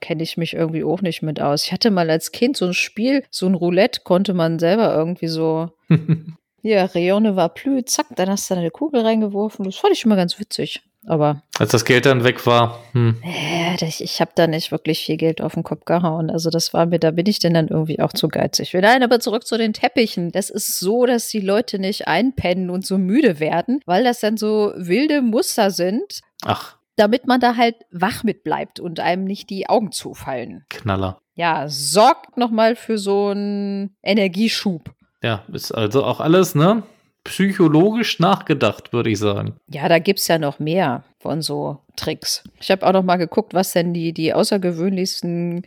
Kenne 0.00 0.22
ich 0.22 0.36
mich 0.36 0.54
irgendwie 0.54 0.84
auch 0.84 1.00
nicht 1.00 1.22
mit 1.22 1.40
aus. 1.40 1.64
Ich 1.64 1.72
hatte 1.72 1.90
mal 1.90 2.10
als 2.10 2.32
Kind 2.32 2.56
so 2.56 2.66
ein 2.66 2.74
Spiel, 2.74 3.24
so 3.30 3.46
ein 3.46 3.54
Roulette 3.54 4.02
konnte 4.04 4.34
man 4.34 4.58
selber 4.58 4.94
irgendwie 4.94 5.28
so 5.28 5.70
Ja, 6.64 6.86
Reone 6.86 7.36
war 7.36 7.50
plü, 7.50 7.84
zack, 7.84 8.06
dann 8.16 8.30
hast 8.30 8.50
du 8.50 8.54
eine 8.54 8.70
Kugel 8.70 9.02
reingeworfen. 9.02 9.66
Das 9.66 9.76
fand 9.76 9.92
ich 9.92 10.02
immer 10.06 10.16
ganz 10.16 10.40
witzig. 10.40 10.80
Aber. 11.06 11.42
Als 11.58 11.72
das 11.72 11.84
Geld 11.84 12.06
dann 12.06 12.24
weg 12.24 12.46
war. 12.46 12.80
Hm. 12.92 13.20
Äh, 13.22 13.74
ich, 13.84 14.02
ich 14.02 14.18
habe 14.22 14.30
da 14.34 14.46
nicht 14.46 14.72
wirklich 14.72 15.04
viel 15.04 15.18
Geld 15.18 15.42
auf 15.42 15.52
den 15.52 15.62
Kopf 15.62 15.84
gehauen. 15.84 16.30
Also 16.30 16.48
das 16.48 16.72
war 16.72 16.86
mir, 16.86 16.98
da 16.98 17.10
bin 17.10 17.26
ich 17.26 17.38
denn 17.38 17.52
dann 17.52 17.68
irgendwie 17.68 18.00
auch 18.00 18.14
zu 18.14 18.28
geizig. 18.28 18.72
Nein, 18.72 19.02
aber 19.02 19.20
zurück 19.20 19.46
zu 19.46 19.58
den 19.58 19.74
Teppichen. 19.74 20.32
Das 20.32 20.48
ist 20.48 20.78
so, 20.78 21.04
dass 21.04 21.28
die 21.28 21.40
Leute 21.40 21.78
nicht 21.78 22.08
einpennen 22.08 22.70
und 22.70 22.86
so 22.86 22.96
müde 22.96 23.40
werden, 23.40 23.80
weil 23.84 24.02
das 24.02 24.20
dann 24.20 24.38
so 24.38 24.72
wilde 24.74 25.20
Muster 25.20 25.70
sind. 25.70 26.22
Ach. 26.46 26.78
Damit 26.96 27.26
man 27.26 27.40
da 27.40 27.56
halt 27.56 27.76
wach 27.90 28.24
mit 28.24 28.42
bleibt 28.42 28.80
und 28.80 29.00
einem 29.00 29.24
nicht 29.24 29.50
die 29.50 29.68
Augen 29.68 29.92
zufallen. 29.92 30.64
Knaller. 30.70 31.20
Ja, 31.34 31.68
sorgt 31.68 32.38
nochmal 32.38 32.74
für 32.74 32.96
so 32.96 33.26
einen 33.26 33.94
Energieschub. 34.02 34.94
Ja, 35.24 35.42
ist 35.50 35.72
also 35.72 36.04
auch 36.04 36.20
alles, 36.20 36.54
ne? 36.54 36.82
Psychologisch 37.24 38.20
nachgedacht, 38.20 38.92
würde 38.92 39.08
ich 39.08 39.18
sagen. 39.18 39.56
Ja, 39.70 39.88
da 39.88 39.98
gibt 39.98 40.18
es 40.18 40.28
ja 40.28 40.38
noch 40.38 40.58
mehr 40.58 41.02
von 41.18 41.40
so 41.40 41.78
Tricks. 41.96 42.44
Ich 42.60 42.70
habe 42.70 42.86
auch 42.86 42.92
noch 42.92 43.04
mal 43.04 43.16
geguckt, 43.16 43.54
was 43.54 43.72
denn 43.72 43.94
die, 43.94 44.12
die 44.12 44.34
außergewöhnlichsten 44.34 45.62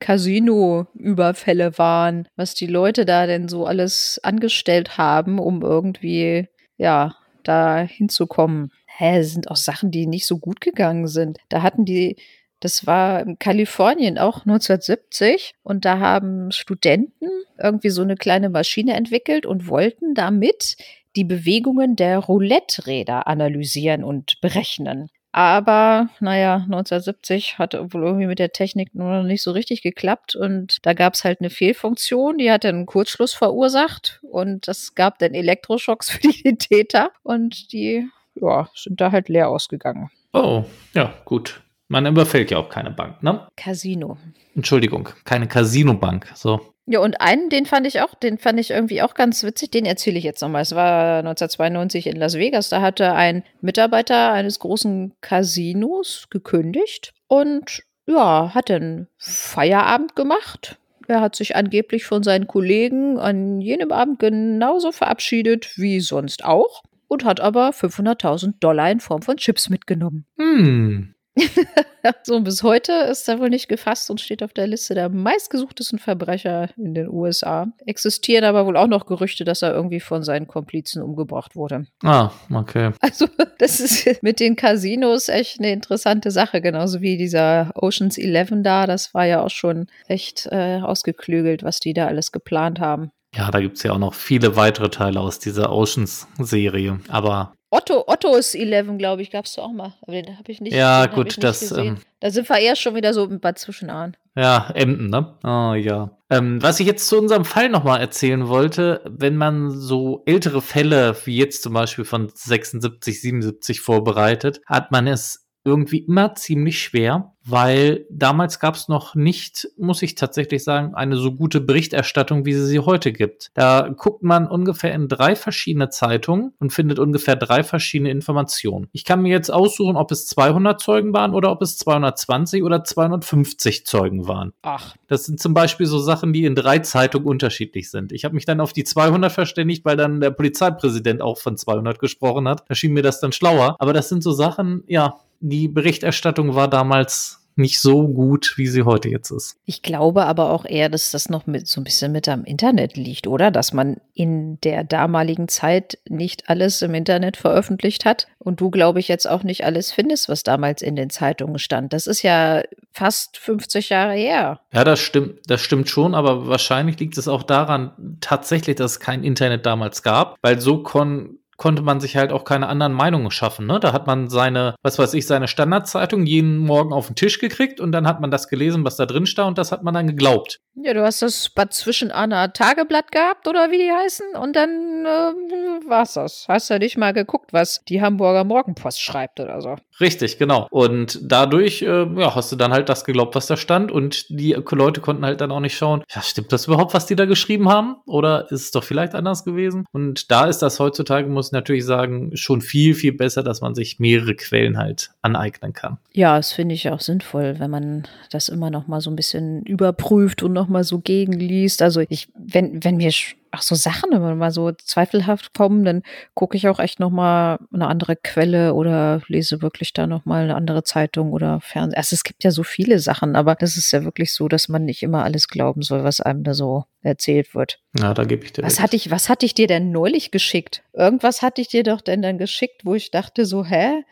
Casino-Überfälle 0.00 1.76
waren, 1.76 2.26
was 2.36 2.54
die 2.54 2.66
Leute 2.66 3.04
da 3.04 3.26
denn 3.26 3.48
so 3.48 3.66
alles 3.66 4.18
angestellt 4.22 4.96
haben, 4.96 5.38
um 5.38 5.60
irgendwie, 5.60 6.48
ja, 6.78 7.14
da 7.42 7.80
hinzukommen. 7.80 8.72
Hä, 8.86 9.22
sind 9.24 9.50
auch 9.50 9.56
Sachen, 9.56 9.90
die 9.90 10.06
nicht 10.06 10.26
so 10.26 10.38
gut 10.38 10.62
gegangen 10.62 11.06
sind. 11.06 11.36
Da 11.50 11.60
hatten 11.60 11.84
die 11.84 12.16
das 12.62 12.86
war 12.86 13.20
in 13.20 13.38
Kalifornien 13.38 14.18
auch 14.18 14.46
1970 14.46 15.54
und 15.62 15.84
da 15.84 15.98
haben 15.98 16.52
Studenten 16.52 17.28
irgendwie 17.58 17.90
so 17.90 18.02
eine 18.02 18.16
kleine 18.16 18.50
Maschine 18.50 18.94
entwickelt 18.94 19.46
und 19.46 19.68
wollten 19.68 20.14
damit 20.14 20.76
die 21.16 21.24
Bewegungen 21.24 21.96
der 21.96 22.18
Roulette-Räder 22.18 23.26
analysieren 23.26 24.04
und 24.04 24.40
berechnen. 24.40 25.10
Aber 25.32 26.10
naja, 26.20 26.56
1970 26.56 27.58
hat 27.58 27.74
wohl 27.74 28.04
irgendwie 28.04 28.26
mit 28.26 28.38
der 28.38 28.52
Technik 28.52 28.94
nur 28.94 29.10
noch 29.10 29.22
nicht 29.22 29.42
so 29.42 29.50
richtig 29.50 29.82
geklappt 29.82 30.36
und 30.36 30.78
da 30.82 30.92
gab 30.92 31.14
es 31.14 31.24
halt 31.24 31.40
eine 31.40 31.50
Fehlfunktion, 31.50 32.36
die 32.38 32.52
hat 32.52 32.64
dann 32.64 32.76
einen 32.76 32.86
Kurzschluss 32.86 33.32
verursacht 33.32 34.20
und 34.22 34.68
das 34.68 34.94
gab 34.94 35.18
dann 35.18 35.34
Elektroschocks 35.34 36.10
für 36.12 36.20
die 36.20 36.56
Täter 36.58 37.10
und 37.22 37.72
die 37.72 38.06
ja, 38.34 38.68
sind 38.74 39.00
da 39.00 39.10
halt 39.10 39.28
leer 39.28 39.48
ausgegangen. 39.48 40.10
Oh, 40.32 40.64
ja, 40.94 41.14
gut. 41.24 41.62
Man 41.92 42.06
überfällt 42.06 42.50
ja 42.50 42.56
auch 42.56 42.70
keine 42.70 42.90
Bank, 42.90 43.22
ne? 43.22 43.46
Casino. 43.54 44.16
Entschuldigung, 44.54 45.10
keine 45.24 45.46
Casino-Bank. 45.46 46.32
So. 46.34 46.62
Ja, 46.86 47.00
und 47.00 47.20
einen, 47.20 47.50
den 47.50 47.66
fand 47.66 47.86
ich 47.86 48.00
auch, 48.00 48.14
den 48.14 48.38
fand 48.38 48.58
ich 48.58 48.70
irgendwie 48.70 49.02
auch 49.02 49.12
ganz 49.12 49.44
witzig, 49.44 49.72
den 49.72 49.84
erzähle 49.84 50.16
ich 50.16 50.24
jetzt 50.24 50.40
nochmal. 50.40 50.62
Es 50.62 50.74
war 50.74 51.18
1992 51.18 52.06
in 52.06 52.16
Las 52.16 52.38
Vegas, 52.38 52.70
da 52.70 52.80
hatte 52.80 53.12
ein 53.12 53.44
Mitarbeiter 53.60 54.32
eines 54.32 54.58
großen 54.58 55.12
Casinos 55.20 56.28
gekündigt 56.30 57.12
und 57.28 57.82
ja, 58.06 58.54
hat 58.54 58.70
dann 58.70 59.08
Feierabend 59.18 60.16
gemacht. 60.16 60.78
Er 61.08 61.20
hat 61.20 61.36
sich 61.36 61.56
angeblich 61.56 62.06
von 62.06 62.22
seinen 62.22 62.46
Kollegen 62.46 63.18
an 63.18 63.60
jenem 63.60 63.92
Abend 63.92 64.18
genauso 64.18 64.92
verabschiedet 64.92 65.76
wie 65.76 66.00
sonst 66.00 66.42
auch 66.42 66.84
und 67.06 67.26
hat 67.26 67.40
aber 67.40 67.68
500.000 67.68 68.54
Dollar 68.60 68.90
in 68.90 69.00
Form 69.00 69.20
von 69.20 69.36
Chips 69.36 69.68
mitgenommen. 69.68 70.24
Hm. 70.38 71.14
so, 72.24 72.40
bis 72.40 72.62
heute 72.62 72.92
ist 73.10 73.28
er 73.28 73.38
wohl 73.40 73.48
nicht 73.48 73.68
gefasst 73.68 74.10
und 74.10 74.20
steht 74.20 74.42
auf 74.42 74.52
der 74.52 74.66
Liste 74.66 74.94
der 74.94 75.08
meistgesuchtesten 75.08 75.98
Verbrecher 75.98 76.68
in 76.76 76.94
den 76.94 77.08
USA. 77.08 77.68
Existieren 77.86 78.44
aber 78.44 78.66
wohl 78.66 78.76
auch 78.76 78.86
noch 78.86 79.06
Gerüchte, 79.06 79.44
dass 79.44 79.62
er 79.62 79.72
irgendwie 79.72 80.00
von 80.00 80.22
seinen 80.22 80.46
Komplizen 80.46 81.02
umgebracht 81.02 81.56
wurde. 81.56 81.86
Ah, 82.02 82.30
okay. 82.52 82.90
Also, 83.00 83.28
das 83.58 83.80
ist 83.80 84.22
mit 84.22 84.40
den 84.40 84.56
Casinos 84.56 85.28
echt 85.28 85.58
eine 85.58 85.72
interessante 85.72 86.30
Sache, 86.30 86.60
genauso 86.60 87.00
wie 87.00 87.16
dieser 87.16 87.72
Oceans 87.74 88.18
11 88.18 88.50
da. 88.62 88.86
Das 88.86 89.14
war 89.14 89.24
ja 89.24 89.42
auch 89.42 89.50
schon 89.50 89.86
echt 90.08 90.46
äh, 90.50 90.80
ausgeklügelt, 90.80 91.62
was 91.62 91.80
die 91.80 91.94
da 91.94 92.06
alles 92.06 92.32
geplant 92.32 92.80
haben. 92.80 93.10
Ja, 93.34 93.50
da 93.50 93.60
gibt 93.60 93.78
es 93.78 93.82
ja 93.82 93.92
auch 93.92 93.98
noch 93.98 94.12
viele 94.12 94.56
weitere 94.56 94.90
Teile 94.90 95.20
aus 95.20 95.38
dieser 95.38 95.72
Oceans-Serie. 95.72 97.00
Aber 97.08 97.54
Otto, 97.72 98.04
Otto's 98.06 98.54
11, 98.54 98.98
glaube 98.98 99.22
ich, 99.22 99.30
gab 99.30 99.46
es 99.46 99.58
auch 99.58 99.72
mal. 99.72 99.94
Aber 100.02 100.12
den 100.12 100.38
habe 100.38 100.52
ich 100.52 100.60
nicht 100.60 100.74
Ja, 100.74 101.06
gut, 101.06 101.24
nicht 101.24 101.42
das. 101.42 101.72
Ähm, 101.72 101.96
da 102.20 102.30
sind 102.30 102.46
wir 102.46 102.58
eher 102.58 102.76
schon 102.76 102.94
wieder 102.94 103.14
so 103.14 103.24
ein 103.24 103.40
paar 103.40 103.54
Zwischenahn. 103.54 104.14
Ja, 104.36 104.70
Emden, 104.74 105.08
ne? 105.08 105.38
Oh 105.42 105.72
ja. 105.72 106.10
Ähm, 106.28 106.62
was 106.62 106.80
ich 106.80 106.86
jetzt 106.86 107.08
zu 107.08 107.18
unserem 107.18 107.46
Fall 107.46 107.70
nochmal 107.70 108.00
erzählen 108.00 108.46
wollte, 108.46 109.00
wenn 109.08 109.36
man 109.36 109.70
so 109.70 110.22
ältere 110.26 110.60
Fälle 110.60 111.16
wie 111.24 111.38
jetzt 111.38 111.62
zum 111.62 111.72
Beispiel 111.72 112.04
von 112.04 112.30
76, 112.34 113.22
77 113.22 113.80
vorbereitet, 113.80 114.60
hat 114.66 114.92
man 114.92 115.06
es 115.06 115.41
irgendwie 115.64 115.98
immer 115.98 116.34
ziemlich 116.34 116.80
schwer, 116.80 117.32
weil 117.44 118.06
damals 118.10 118.60
gab 118.60 118.74
es 118.74 118.88
noch 118.88 119.14
nicht, 119.14 119.68
muss 119.76 120.02
ich 120.02 120.14
tatsächlich 120.14 120.62
sagen, 120.64 120.94
eine 120.94 121.16
so 121.16 121.32
gute 121.32 121.60
Berichterstattung, 121.60 122.44
wie 122.44 122.54
sie 122.54 122.66
sie 122.66 122.80
heute 122.80 123.12
gibt. 123.12 123.50
Da 123.54 123.88
guckt 123.96 124.22
man 124.22 124.46
ungefähr 124.46 124.94
in 124.94 125.08
drei 125.08 125.34
verschiedene 125.34 125.88
Zeitungen 125.88 126.52
und 126.58 126.72
findet 126.72 126.98
ungefähr 126.98 127.36
drei 127.36 127.64
verschiedene 127.64 128.10
Informationen. 128.10 128.88
Ich 128.92 129.04
kann 129.04 129.22
mir 129.22 129.30
jetzt 129.30 129.50
aussuchen, 129.50 129.96
ob 129.96 130.10
es 130.12 130.26
200 130.28 130.80
Zeugen 130.80 131.12
waren 131.12 131.34
oder 131.34 131.50
ob 131.50 131.62
es 131.62 131.78
220 131.78 132.62
oder 132.62 132.84
250 132.84 133.86
Zeugen 133.86 134.28
waren. 134.28 134.52
Ach. 134.62 134.94
Das 135.08 135.24
sind 135.24 135.40
zum 135.40 135.54
Beispiel 135.54 135.86
so 135.86 135.98
Sachen, 135.98 136.32
die 136.32 136.44
in 136.44 136.54
drei 136.54 136.78
Zeitungen 136.80 137.26
unterschiedlich 137.26 137.90
sind. 137.90 138.12
Ich 138.12 138.24
habe 138.24 138.34
mich 138.34 138.44
dann 138.44 138.60
auf 138.60 138.72
die 138.72 138.84
200 138.84 139.32
verständigt, 139.32 139.84
weil 139.84 139.96
dann 139.96 140.20
der 140.20 140.30
Polizeipräsident 140.30 141.20
auch 141.20 141.38
von 141.38 141.56
200 141.56 141.98
gesprochen 141.98 142.48
hat. 142.48 142.64
Da 142.68 142.74
schien 142.74 142.92
mir 142.92 143.02
das 143.02 143.20
dann 143.20 143.32
schlauer. 143.32 143.76
Aber 143.78 143.92
das 143.92 144.08
sind 144.08 144.22
so 144.22 144.32
Sachen, 144.32 144.84
ja, 144.86 145.18
die 145.42 145.68
Berichterstattung 145.68 146.54
war 146.54 146.68
damals 146.68 147.42
nicht 147.56 147.80
so 147.80 148.08
gut, 148.08 148.54
wie 148.56 148.66
sie 148.66 148.84
heute 148.84 149.08
jetzt 149.08 149.30
ist. 149.30 149.56
Ich 149.66 149.82
glaube 149.82 150.24
aber 150.24 150.50
auch 150.50 150.64
eher, 150.64 150.88
dass 150.88 151.10
das 151.10 151.28
noch 151.28 151.46
mit 151.46 151.66
so 151.66 151.80
ein 151.80 151.84
bisschen 151.84 152.12
mit 152.12 152.28
am 152.28 152.44
Internet 152.44 152.96
liegt, 152.96 153.26
oder? 153.26 153.50
Dass 153.50 153.72
man 153.72 153.98
in 154.14 154.58
der 154.62 154.84
damaligen 154.84 155.48
Zeit 155.48 155.98
nicht 156.08 156.48
alles 156.48 156.80
im 156.82 156.94
Internet 156.94 157.36
veröffentlicht 157.36 158.04
hat 158.04 158.26
und 158.38 158.60
du, 158.60 158.70
glaube 158.70 159.00
ich, 159.00 159.08
jetzt 159.08 159.28
auch 159.28 159.42
nicht 159.42 159.64
alles 159.64 159.92
findest, 159.92 160.28
was 160.28 160.42
damals 160.42 160.80
in 160.80 160.96
den 160.96 161.10
Zeitungen 161.10 161.58
stand. 161.58 161.92
Das 161.92 162.06
ist 162.06 162.22
ja 162.22 162.62
fast 162.92 163.36
50 163.36 163.90
Jahre 163.90 164.14
her. 164.14 164.60
Ja, 164.72 164.84
das 164.84 165.00
stimmt, 165.00 165.40
das 165.46 165.60
stimmt 165.60 165.88
schon, 165.88 166.14
aber 166.14 166.46
wahrscheinlich 166.46 166.98
liegt 166.98 167.18
es 167.18 167.28
auch 167.28 167.42
daran 167.42 168.18
tatsächlich, 168.20 168.76
dass 168.76 168.92
es 168.92 169.00
kein 169.00 169.24
Internet 169.24 169.66
damals 169.66 170.02
gab, 170.02 170.36
weil 170.40 170.60
so 170.60 170.82
kon 170.82 171.38
konnte 171.56 171.82
man 171.82 172.00
sich 172.00 172.16
halt 172.16 172.32
auch 172.32 172.44
keine 172.44 172.68
anderen 172.68 172.92
Meinungen 172.92 173.30
schaffen. 173.30 173.66
Ne? 173.66 173.78
Da 173.80 173.92
hat 173.92 174.06
man 174.06 174.28
seine, 174.28 174.74
was 174.82 174.98
weiß 174.98 175.14
ich, 175.14 175.26
seine 175.26 175.48
Standardzeitung 175.48 176.26
jeden 176.26 176.58
Morgen 176.58 176.92
auf 176.92 177.06
den 177.06 177.16
Tisch 177.16 177.38
gekriegt 177.38 177.80
und 177.80 177.92
dann 177.92 178.06
hat 178.06 178.20
man 178.20 178.30
das 178.30 178.48
gelesen, 178.48 178.84
was 178.84 178.96
da 178.96 179.06
drin 179.06 179.26
stand 179.26 179.48
und 179.48 179.58
das 179.58 179.72
hat 179.72 179.82
man 179.82 179.94
dann 179.94 180.06
geglaubt. 180.06 180.60
Ja, 180.74 180.94
du 180.94 181.02
hast 181.02 181.20
das 181.20 181.50
Bad 181.50 181.74
zwischen 181.74 182.10
Anna 182.10 182.48
Tageblatt 182.48 183.12
gehabt 183.12 183.46
oder 183.46 183.70
wie 183.70 183.78
die 183.78 183.92
heißen 183.92 184.34
und 184.40 184.56
dann 184.56 185.04
äh, 185.04 185.88
war's 185.88 186.14
das. 186.14 186.46
Hast 186.48 186.70
ja 186.70 186.78
nicht 186.78 186.96
mal 186.96 187.12
geguckt, 187.12 187.52
was 187.52 187.82
die 187.88 188.00
Hamburger 188.00 188.44
Morgenpost 188.44 189.00
schreibt 189.00 189.38
oder 189.38 189.60
so. 189.60 189.76
Richtig, 190.00 190.38
genau. 190.38 190.68
Und 190.70 191.20
dadurch 191.22 191.82
äh, 191.82 192.06
ja, 192.18 192.34
hast 192.34 192.50
du 192.52 192.56
dann 192.56 192.72
halt 192.72 192.88
das 192.88 193.04
geglaubt, 193.04 193.34
was 193.34 193.46
da 193.46 193.56
stand 193.56 193.92
und 193.92 194.30
die 194.30 194.56
Leute 194.70 195.02
konnten 195.02 195.26
halt 195.26 195.42
dann 195.42 195.52
auch 195.52 195.60
nicht 195.60 195.76
schauen, 195.76 196.02
ja, 196.12 196.22
stimmt 196.22 196.52
das 196.52 196.66
überhaupt, 196.66 196.94
was 196.94 197.04
die 197.06 197.16
da 197.16 197.26
geschrieben 197.26 197.68
haben? 197.68 197.96
Oder 198.06 198.50
ist 198.50 198.62
es 198.62 198.70
doch 198.70 198.82
vielleicht 198.82 199.14
anders 199.14 199.44
gewesen? 199.44 199.84
Und 199.92 200.30
da 200.30 200.46
ist 200.46 200.60
das 200.60 200.80
heutzutage, 200.80 201.28
muss 201.28 201.48
ich 201.48 201.52
natürlich 201.52 201.84
sagen, 201.84 202.34
schon 202.34 202.62
viel, 202.62 202.94
viel 202.94 203.12
besser, 203.12 203.42
dass 203.42 203.60
man 203.60 203.74
sich 203.74 203.98
mehrere 203.98 204.34
Quellen 204.34 204.78
halt 204.78 205.10
aneignen 205.20 205.74
kann. 205.74 205.98
Ja, 206.12 206.36
das 206.36 206.52
finde 206.52 206.74
ich 206.74 206.88
auch 206.88 207.00
sinnvoll, 207.00 207.58
wenn 207.58 207.70
man 207.70 208.08
das 208.30 208.48
immer 208.48 208.70
noch 208.70 208.86
mal 208.86 209.00
so 209.00 209.10
ein 209.10 209.16
bisschen 209.16 209.62
überprüft 209.64 210.42
und 210.42 210.52
noch 210.52 210.61
mal 210.68 210.84
so 210.84 210.98
gegenliest. 210.98 211.82
Also 211.82 212.02
ich, 212.08 212.28
wenn, 212.34 212.82
wenn 212.84 212.96
mir 212.96 213.10
auch 213.52 213.62
so 213.62 213.74
Sachen 213.74 214.12
immer 214.12 214.34
mal 214.34 214.50
so 214.50 214.72
zweifelhaft 214.72 215.54
kommen, 215.54 215.84
dann 215.84 216.02
gucke 216.34 216.56
ich 216.56 216.68
auch 216.68 216.80
echt 216.80 217.00
noch 217.00 217.10
mal 217.10 217.58
eine 217.72 217.86
andere 217.86 218.16
Quelle 218.16 218.74
oder 218.74 219.20
lese 219.28 219.62
wirklich 219.62 219.92
da 219.92 220.06
noch 220.06 220.24
mal 220.24 220.44
eine 220.44 220.54
andere 220.54 220.84
Zeitung 220.84 221.32
oder 221.32 221.60
Fernsehen. 221.60 221.98
Also 221.98 222.14
es 222.14 222.24
gibt 222.24 222.44
ja 222.44 222.50
so 222.50 222.62
viele 222.62 222.98
Sachen, 222.98 223.36
aber 223.36 223.54
das 223.54 223.76
ist 223.76 223.92
ja 223.92 224.04
wirklich 224.04 224.32
so, 224.32 224.48
dass 224.48 224.68
man 224.68 224.84
nicht 224.84 225.02
immer 225.02 225.22
alles 225.22 225.48
glauben 225.48 225.82
soll, 225.82 226.02
was 226.02 226.20
einem 226.20 226.44
da 226.44 226.54
so 226.54 226.84
erzählt 227.02 227.54
wird. 227.54 227.80
Ja, 227.98 228.14
da 228.14 228.24
gebe 228.24 228.44
ich 228.44 228.52
dir 228.52 228.62
Was 228.62 228.80
hatte 228.80 228.96
ich, 228.96 229.10
was 229.10 229.28
hatte 229.28 229.44
ich 229.44 229.54
dir 229.54 229.66
denn 229.66 229.92
neulich 229.92 230.30
geschickt? 230.30 230.82
Irgendwas 230.94 231.42
hatte 231.42 231.60
ich 231.60 231.68
dir 231.68 231.82
doch 231.82 232.00
denn 232.00 232.22
dann 232.22 232.38
geschickt, 232.38 232.82
wo 232.84 232.94
ich 232.94 233.10
dachte 233.10 233.44
so, 233.44 233.64
hä? 233.64 234.02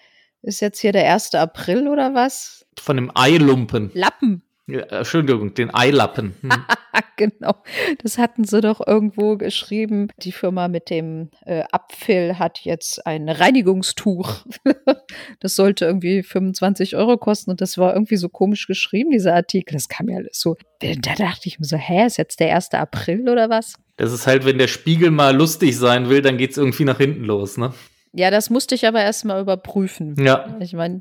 Ist 0.42 0.60
jetzt 0.60 0.80
hier 0.80 0.92
der 0.92 1.12
1. 1.12 1.34
April 1.34 1.88
oder 1.88 2.14
was? 2.14 2.66
Von 2.78 2.96
dem 2.96 3.10
Eilumpen. 3.14 3.90
Lappen. 3.92 4.42
Ja, 4.72 4.80
Entschuldigung, 4.98 5.54
den 5.54 5.74
Eilappen. 5.74 6.35
Hm. 6.40 6.50
genau. 7.16 7.54
Das 8.02 8.18
hatten 8.18 8.44
sie 8.44 8.61
doch 8.61 8.87
irgendwo 8.87 9.37
geschrieben. 9.37 10.09
Die 10.18 10.33
Firma 10.33 10.68
mit 10.68 10.90
dem 10.90 11.30
äh, 11.44 11.62
Abfill 11.70 12.38
hat 12.38 12.61
jetzt 12.61 13.06
ein 13.06 13.28
Reinigungstuch. 13.28 14.44
das 15.40 15.56
sollte 15.56 15.85
irgendwie 15.85 16.22
25 16.22 16.96
Euro 16.96 17.16
kosten 17.16 17.50
und 17.50 17.61
das 17.61 17.78
war 17.78 17.94
irgendwie 17.94 18.16
so 18.16 18.28
komisch 18.28 18.66
geschrieben, 18.66 19.11
dieser 19.11 19.35
Artikel. 19.35 19.74
Das 19.74 19.88
kam 19.88 20.09
ja 20.09 20.16
alles 20.16 20.40
so. 20.40 20.56
Da 20.80 21.14
dachte 21.14 21.48
ich 21.48 21.59
mir 21.59 21.66
so, 21.66 21.76
hä, 21.76 22.06
ist 22.06 22.16
jetzt 22.16 22.40
der 22.40 22.54
1. 22.54 22.72
April 22.72 23.28
oder 23.28 23.50
was? 23.50 23.74
Das 23.96 24.12
ist 24.12 24.26
halt, 24.26 24.44
wenn 24.46 24.59
der 24.59 24.68
Spiegel 24.68 25.11
mal 25.11 25.37
lustig 25.37 25.76
sein 25.76 26.09
will, 26.09 26.22
dann 26.22 26.38
geht 26.38 26.52
es 26.52 26.56
irgendwie 26.56 26.85
nach 26.85 26.98
hinten 26.98 27.24
los, 27.24 27.59
ne? 27.59 27.74
Ja, 28.12 28.30
das 28.30 28.50
musste 28.50 28.74
ich 28.74 28.87
aber 28.87 29.02
erstmal 29.02 29.40
überprüfen. 29.40 30.16
Ja. 30.18 30.56
Ich 30.61 30.72
meine, 30.72 31.00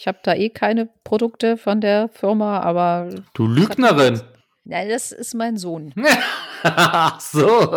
ich 0.00 0.06
habe 0.06 0.18
da 0.22 0.32
eh 0.32 0.48
keine 0.48 0.88
Produkte 1.04 1.58
von 1.58 1.82
der 1.82 2.08
Firma, 2.08 2.60
aber. 2.60 3.10
Du 3.34 3.46
Lügnerin! 3.46 4.22
Ja, 4.64 4.82
das 4.88 5.12
ist 5.12 5.34
mein 5.34 5.58
Sohn. 5.58 5.92
Ach 6.62 7.20
so. 7.20 7.76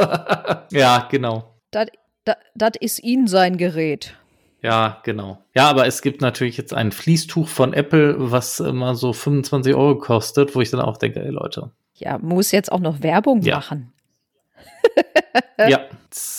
ja, 0.72 1.06
genau. 1.12 1.54
Das 1.70 2.72
ist 2.80 3.04
ihn 3.04 3.28
sein 3.28 3.58
Gerät. 3.58 4.16
Ja, 4.62 5.02
genau. 5.04 5.44
Ja, 5.54 5.70
aber 5.70 5.86
es 5.86 6.02
gibt 6.02 6.22
natürlich 6.22 6.56
jetzt 6.56 6.74
ein 6.74 6.94
Fließtuch 6.94 7.50
von 7.50 7.74
Apple, 7.74 8.16
was 8.32 8.62
immer 8.62 8.96
so 8.96 9.12
25 9.12 9.76
Euro 9.76 9.98
kostet, 9.98 10.56
wo 10.56 10.62
ich 10.62 10.72
dann 10.72 10.80
auch 10.80 10.96
denke, 10.96 11.20
ey 11.20 11.30
Leute. 11.30 11.72
Ja, 11.96 12.20
muss 12.20 12.52
jetzt 12.54 12.72
auch 12.72 12.80
noch 12.80 13.02
Werbung 13.04 13.42
Ja. 13.42 13.58
machen. 13.58 13.92
ja, 15.58 15.82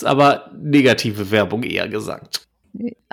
aber 0.03 0.51
negative 0.57 1.31
Werbung 1.31 1.63
eher 1.63 1.89
gesagt. 1.89 2.47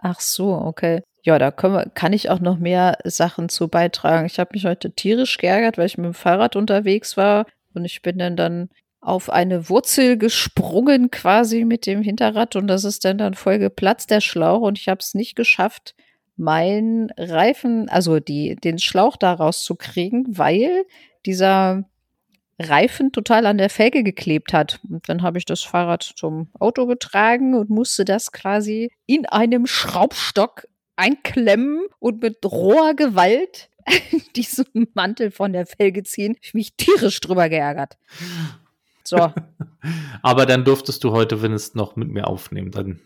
Ach 0.01 0.21
so, 0.21 0.53
okay. 0.53 1.01
Ja, 1.23 1.37
da 1.37 1.51
wir, 1.51 1.91
kann 1.93 2.13
ich 2.13 2.29
auch 2.29 2.39
noch 2.39 2.57
mehr 2.57 2.97
Sachen 3.03 3.49
zu 3.49 3.67
beitragen. 3.67 4.25
Ich 4.25 4.39
habe 4.39 4.51
mich 4.53 4.65
heute 4.65 4.91
tierisch 4.91 5.37
geärgert, 5.37 5.77
weil 5.77 5.85
ich 5.85 5.97
mit 5.97 6.05
dem 6.05 6.13
Fahrrad 6.13 6.55
unterwegs 6.55 7.15
war 7.15 7.45
und 7.73 7.85
ich 7.85 8.01
bin 8.01 8.17
dann 8.17 8.35
dann 8.35 8.69
auf 9.01 9.29
eine 9.29 9.69
Wurzel 9.69 10.17
gesprungen 10.17 11.09
quasi 11.11 11.65
mit 11.65 11.85
dem 11.85 12.01
Hinterrad 12.01 12.55
und 12.55 12.67
das 12.67 12.83
ist 12.83 13.03
dann 13.03 13.17
dann 13.17 13.33
voll 13.33 13.57
geplatzt, 13.59 14.11
der 14.11 14.21
Schlauch 14.21 14.61
und 14.61 14.77
ich 14.79 14.87
habe 14.87 14.99
es 14.99 15.15
nicht 15.15 15.35
geschafft, 15.35 15.95
meinen 16.37 17.11
Reifen, 17.17 17.89
also 17.89 18.19
die, 18.19 18.55
den 18.55 18.79
Schlauch 18.79 19.17
da 19.17 19.33
rauszukriegen, 19.33 20.25
weil 20.37 20.85
dieser 21.25 21.85
Reifen 22.59 23.11
total 23.11 23.45
an 23.47 23.57
der 23.57 23.69
Felge 23.69 24.03
geklebt 24.03 24.53
hat. 24.53 24.79
Und 24.87 25.07
dann 25.09 25.23
habe 25.23 25.37
ich 25.37 25.45
das 25.45 25.61
Fahrrad 25.61 26.03
zum 26.03 26.49
Auto 26.59 26.85
getragen 26.85 27.55
und 27.55 27.69
musste 27.69 28.05
das 28.05 28.31
quasi 28.31 28.91
in 29.07 29.25
einem 29.25 29.65
Schraubstock 29.65 30.67
einklemmen 30.95 31.81
und 31.99 32.21
mit 32.21 32.45
roher 32.45 32.93
Gewalt 32.93 33.69
diesen 34.35 34.65
Mantel 34.93 35.31
von 35.31 35.53
der 35.53 35.65
Felge 35.65 36.03
ziehen. 36.03 36.37
Ich 36.41 36.53
mich 36.53 36.75
tierisch 36.75 37.19
drüber 37.19 37.49
geärgert. 37.49 37.97
So, 39.03 39.17
Aber 40.21 40.45
dann 40.45 40.63
durftest 40.65 41.03
du 41.03 41.11
heute 41.11 41.41
wenigstens 41.41 41.75
noch 41.75 41.95
mit 41.95 42.09
mir 42.09 42.27
aufnehmen. 42.27 42.71
Dann 42.71 42.99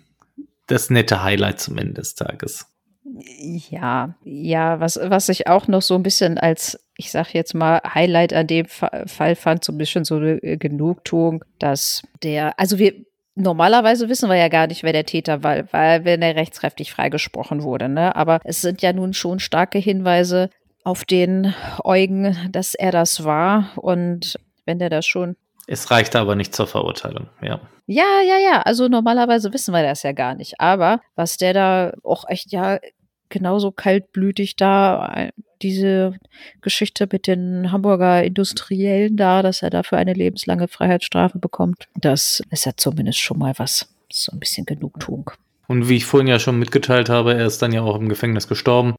das 0.68 0.90
nette 0.90 1.24
Highlight 1.24 1.60
zum 1.60 1.78
Ende 1.78 1.94
des 1.94 2.16
Tages. 2.16 2.68
ja, 3.04 4.16
ja, 4.24 4.80
was, 4.80 5.00
was 5.02 5.30
ich 5.30 5.48
auch 5.48 5.68
noch 5.68 5.82
so 5.82 5.96
ein 5.96 6.04
bisschen 6.04 6.38
als, 6.38 6.80
ich 6.98 7.12
sag 7.12 7.34
jetzt 7.34 7.54
mal, 7.54 7.82
Highlight 7.86 8.34
an 8.34 8.48
dem 8.48 8.66
Fa 8.66 9.04
Fall 9.06 9.36
fand, 9.36 9.64
so 9.64 9.72
ein 9.72 9.78
bisschen 9.78 10.06
so 10.06 10.16
eine 10.16 10.40
Genugtuung, 10.58 11.46
dass 11.60 12.04
der, 12.24 12.60
also 12.60 12.80
wir, 12.80 12.94
normalerweise 13.36 14.10
wissen 14.10 14.30
wir 14.30 14.38
ja 14.38 14.48
gar 14.48 14.68
nicht, 14.68 14.84
wer 14.84 14.94
der 14.94 15.06
Täter 15.06 15.44
war, 15.44 15.72
weil 15.72 16.06
wenn 16.06 16.22
er 16.22 16.36
rechtskräftig 16.36 16.92
freigesprochen 16.92 17.64
wurde, 17.64 17.90
ne? 17.90 18.16
Aber 18.16 18.40
es 18.44 18.62
sind 18.62 18.82
ja 18.82 18.94
nun 18.94 19.14
schon 19.14 19.40
starke 19.40 19.78
Hinweise 19.78 20.50
auf 20.84 21.04
den 21.06 21.54
Eugen, 21.84 22.38
dass 22.52 22.76
er 22.76 22.92
das 22.92 23.24
war 23.24 23.72
und 23.76 24.40
wenn 24.66 24.80
der 24.80 24.90
das 24.90 25.06
schon 25.06 25.36
Es 25.68 25.92
reichte 25.92 26.20
aber 26.20 26.36
nicht 26.36 26.56
zur 26.56 26.68
Verurteilung, 26.68 27.28
ja. 27.42 27.60
ja, 27.88 28.22
ja, 28.26 28.38
ja. 28.38 28.62
Also 28.62 28.88
normalerweise 28.88 29.52
wissen 29.54 29.74
wir 29.74 29.84
das 29.84 30.04
ja 30.04 30.12
gar 30.12 30.36
nicht. 30.36 30.60
Aber 30.60 31.02
was 31.16 31.38
der 31.38 31.54
da 31.54 31.94
auch 32.04 32.28
echt 32.30 32.52
ja 32.52 32.80
genauso 33.36 33.72
kaltblütig 33.72 34.56
da, 34.56 35.14
äh, 35.14 35.32
diese 35.62 36.16
Geschichte 36.62 37.08
mit 37.12 37.28
den 37.28 37.72
Hamburger 37.72 38.24
Industriellen 38.24 39.18
da, 39.18 39.42
dass 39.42 39.62
er 39.62 39.70
dafür 39.70 39.98
eine 39.98 40.14
lebenslange 40.14 40.70
Freiheitsstrafe 40.70 41.38
bekommt, 41.38 41.88
das 41.96 42.42
ist 42.50 42.66
ja 42.66 42.72
zumindest 42.78 43.20
schon 43.20 43.40
mal 43.40 43.54
was. 43.58 43.94
So 44.12 44.32
ein 44.32 44.40
bisschen 44.40 44.66
Genugtuung. 44.66 45.32
Und 45.68 45.90
wie 45.90 45.98
ich 45.98 46.06
vorhin 46.06 46.28
ja 46.28 46.40
schon 46.40 46.60
mitgeteilt 46.60 47.10
habe, 47.10 47.34
er 47.34 47.46
ist 47.46 47.62
dann 47.62 47.74
ja 47.74 47.82
auch 47.82 48.00
im 48.00 48.08
Gefängnis 48.08 48.48
gestorben. 48.48 48.96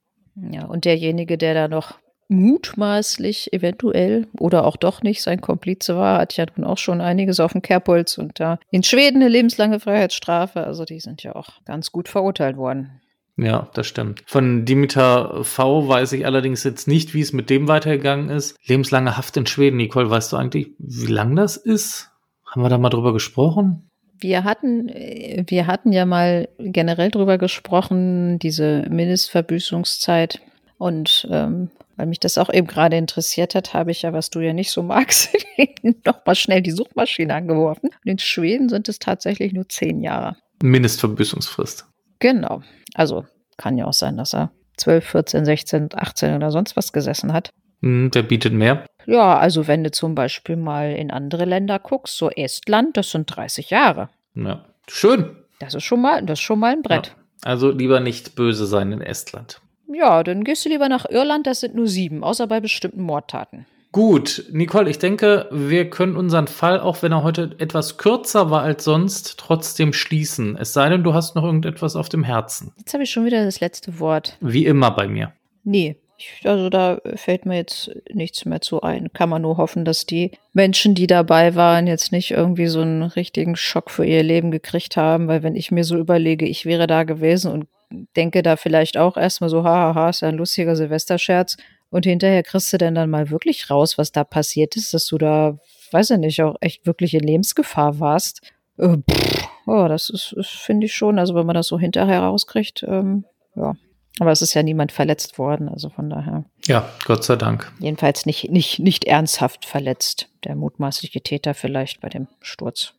Ja, 0.51 0.67
und 0.67 0.85
derjenige, 0.85 1.39
der 1.39 1.55
da 1.55 1.69
noch 1.69 1.99
mutmaßlich 2.29 3.53
eventuell 3.53 4.27
oder 4.39 4.65
auch 4.65 4.77
doch 4.77 5.03
nicht 5.03 5.23
sein 5.23 5.41
Komplize 5.41 5.97
war, 5.97 6.19
hat 6.19 6.37
ja 6.37 6.45
nun 6.57 6.67
auch 6.67 6.79
schon 6.79 7.01
einiges 7.01 7.41
auf 7.41 7.53
dem 7.53 7.63
Kerbholz 7.63 8.19
und 8.19 8.39
da 8.41 8.59
in 8.71 8.83
Schweden 8.83 9.23
eine 9.23 9.29
lebenslange 9.29 9.81
Freiheitsstrafe. 9.81 10.65
Also 10.65 10.85
die 10.85 11.01
sind 11.01 11.23
ja 11.23 11.35
auch 11.37 11.65
ganz 11.65 11.93
gut 11.93 12.09
verurteilt 12.09 12.57
worden. 12.57 13.01
Ja, 13.37 13.69
das 13.75 13.87
stimmt. 13.87 14.23
Von 14.27 14.65
Dimitar 14.65 15.45
V 15.45 15.89
weiß 15.89 16.13
ich 16.13 16.25
allerdings 16.25 16.65
jetzt 16.65 16.89
nicht, 16.89 17.13
wie 17.13 17.21
es 17.21 17.35
mit 17.35 17.51
dem 17.51 17.69
weitergegangen 17.69 18.31
ist. 18.31 18.57
Lebenslange 18.65 19.17
Haft 19.17 19.37
in 19.37 19.47
Schweden. 19.47 19.77
Nicole, 19.77 20.09
weißt 20.09 20.33
du 20.33 20.37
eigentlich, 20.37 20.71
wie 20.79 21.13
lang 21.13 21.37
das 21.37 21.59
ist? 21.59 22.11
Haben 22.47 22.63
wir 22.63 22.71
da 22.71 22.79
mal 22.79 22.89
drüber 22.89 23.13
gesprochen? 23.13 23.91
Wir 24.19 24.45
hatten, 24.45 24.89
äh, 24.89 25.45
wir 25.47 25.67
hatten 25.67 25.93
ja 25.93 26.07
mal 26.07 26.49
generell 26.59 27.11
drüber 27.11 27.37
gesprochen, 27.37 28.39
diese 28.39 28.87
Mindestverbüßungszeit. 28.89 30.41
Und 30.79 31.29
ähm, 31.31 31.71
weil 31.97 32.07
mich 32.07 32.21
das 32.21 32.39
auch 32.39 32.53
eben 32.53 32.67
gerade 32.67 32.97
interessiert 32.97 33.55
hat, 33.55 33.75
habe 33.75 33.91
ich 33.91 34.03
ja, 34.03 34.15
was 34.15 34.31
du 34.31 34.41
ja 34.41 34.55
nicht 34.55 34.71
so 34.71 34.83
magst, 34.83 35.31
nochmal 36.05 36.35
schnell 36.35 36.63
die 36.63 36.71
Suchmaschine 36.71 37.35
angeworfen. 37.35 37.91
Und 37.91 38.11
in 38.11 38.19
Schweden 38.19 38.71
sind 38.71 38.89
es 38.89 38.99
tatsächlich 38.99 39.53
nur 39.53 39.69
zehn 39.69 40.03
Jahre. 40.03 40.37
Mindestverbüßungsfrist. 40.63 41.87
Genau. 42.19 42.63
Also 42.95 43.27
kann 43.57 43.79
ja 43.79 43.87
auch 43.87 43.93
sein, 43.93 44.17
dass 44.17 44.35
er 44.35 44.51
12, 44.77 45.05
14, 45.05 45.45
16, 45.45 45.89
18 45.95 46.35
oder 46.35 46.51
sonst 46.51 46.77
was 46.77 46.93
gesessen 46.93 47.33
hat. 47.33 47.51
Hm, 47.83 48.11
der 48.11 48.23
bietet 48.23 48.53
mehr. 48.53 48.85
Ja, 49.07 49.39
also 49.39 49.67
wenn 49.67 49.85
du 49.85 49.91
zum 49.91 50.15
Beispiel 50.15 50.57
mal 50.57 50.93
in 50.93 51.11
andere 51.11 51.45
Länder 51.45 51.79
guckst, 51.79 52.17
so 52.17 52.31
Estland, 52.31 52.97
das 52.97 53.11
sind 53.11 53.27
30 53.35 53.71
Jahre. 53.71 54.09
Ja. 54.35 54.65
Schön. 54.89 55.37
Das 55.61 55.75
ist 55.75 55.85
schon 55.85 56.03
mal, 56.03 56.23
das 56.25 56.39
ist 56.39 56.45
schon 56.45 56.59
mal 56.59 56.73
ein 56.73 56.83
Brett. 56.83 57.09
Ja. 57.09 57.51
Also 57.51 57.71
lieber 57.71 58.01
nicht 58.01 58.35
böse 58.35 58.67
sein 58.67 58.93
in 58.93 59.01
Estland. 59.01 59.61
Ja, 59.93 60.23
dann 60.23 60.43
gehst 60.43 60.65
du 60.65 60.69
lieber 60.69 60.89
nach 60.89 61.09
Irland, 61.09 61.47
das 61.47 61.61
sind 61.61 61.75
nur 61.75 61.87
sieben, 61.87 62.25
außer 62.25 62.47
bei 62.47 62.61
bestimmten 62.61 63.03
Mordtaten. 63.03 63.67
Gut, 63.97 64.45
Nicole, 64.53 64.91
ich 64.91 64.99
denke, 64.99 65.49
wir 65.51 65.89
können 65.89 66.17
unseren 66.17 66.49
Fall, 66.49 66.81
auch 66.81 67.01
wenn 67.01 67.13
er 67.13 67.23
heute 67.23 67.57
etwas 67.57 67.97
kürzer 67.97 68.51
war 68.51 68.61
als 68.61 68.85
sonst, 68.85 69.39
trotzdem 69.39 69.95
schließen. 69.95 70.55
Es 70.61 70.75
sei 70.75 70.91
denn, 70.91 71.03
du 71.03 71.15
hast 71.15 71.35
noch 71.35 71.45
irgendetwas 71.45 71.97
auf 71.97 72.11
dem 72.11 72.23
Herzen. 72.23 72.75
Jetzt 72.77 72.93
habe 72.93 73.05
ich 73.05 73.11
schon 73.11 73.25
wieder 73.25 73.43
das 73.43 73.61
letzte 73.61 73.99
Wort. 73.99 74.37
Wie 74.43 74.67
immer 74.67 74.91
bei 74.91 75.09
mir. 75.09 75.33
Nee, 75.65 75.97
Ich, 76.19 76.43
also 76.45 76.69
da 76.69 77.01
fällt 77.15 77.47
mir 77.47 77.57
jetzt 77.57 77.91
nichts 78.13 78.45
mehr 78.45 78.61
zu 78.61 78.83
ein. 78.83 79.15
Kann 79.15 79.31
man 79.31 79.41
nur 79.41 79.57
hoffen, 79.57 79.87
dass 79.87 80.05
die 80.05 80.33
Menschen, 80.53 80.95
die 80.95 81.07
dabei 81.07 81.55
waren, 81.55 81.87
jetzt 81.87 82.13
nicht 82.13 82.33
irgendwie 82.33 82.67
so 82.67 82.83
einen 82.83 83.03
richtigen 83.03 83.57
Schock 83.57 83.91
für 83.91 84.05
ihr 84.05 84.23
Leben 84.23 84.51
gekriegt 84.51 84.99
haben, 84.99 85.27
weil 85.27 85.43
wenn 85.43 85.57
ich 85.57 85.71
mir 85.71 85.85
so 85.85 85.97
überlege, 85.97 86.47
ich 86.47 86.67
wäre 86.67 86.87
da 86.87 87.05
gewesen 87.05 87.51
und 87.51 87.67
denke 88.15 88.43
da 88.43 88.57
vielleicht 88.57 88.99
auch 88.99 89.17
erstmal 89.17 89.49
so, 89.49 89.65
hahaha, 89.65 90.11
ist 90.11 90.21
ja 90.21 90.29
ein 90.29 90.37
lustiger 90.37 90.77
Silvesterscherz. 90.77 91.57
Und 91.91 92.05
hinterher 92.05 92.43
kriegst 92.43 92.73
du 92.73 92.79
denn 92.79 92.95
dann 92.95 93.11
mal 93.11 93.31
wirklich 93.31 93.71
raus, 93.71 93.99
was 93.99 94.13
da 94.13 94.25
passiert 94.25 94.77
ist, 94.77 94.93
dass 94.93 95.07
du 95.07 95.19
da, 95.19 95.59
weiß 95.93 96.11
ich 96.11 96.19
nicht, 96.19 96.43
auch 96.43 96.57
echt 96.61 96.87
wirklich 96.87 97.15
in 97.15 97.23
Lebensgefahr 97.23 98.01
warst. 98.01 98.41
Äh, 98.79 98.99
pff, 99.09 99.49
oh, 99.67 99.87
das 99.89 100.11
ist, 100.11 100.35
finde 100.47 100.87
ich 100.87 100.95
schon, 100.95 101.19
also 101.19 101.35
wenn 101.35 101.47
man 101.47 101.55
das 101.55 101.69
so 101.69 101.79
hinterher 101.79 102.21
rauskriegt, 102.21 102.85
ähm, 102.87 103.25
ja, 103.55 103.75
aber 104.19 104.33
es 104.33 104.43
ist 104.43 104.55
ja 104.55 104.63
niemand 104.63 104.93
verletzt 104.93 105.39
worden, 105.39 105.69
also 105.69 105.91
von 105.91 106.09
daher. 106.09 106.45
Ja, 106.67 106.89
Gott 107.05 107.25
sei 107.25 107.37
Dank. 107.37 107.71
Jedenfalls 107.81 108.25
nicht, 108.25 108.51
nicht, 108.51 108.79
nicht 108.79 109.05
ernsthaft 109.05 109.67
verletzt. 109.67 110.29
Der 110.45 110.57
mutmaßliche 110.57 111.21
Täter 111.21 111.55
vielleicht 111.55 112.01
bei 112.01 112.09
dem 112.09 112.27
Sturz. 112.41 112.95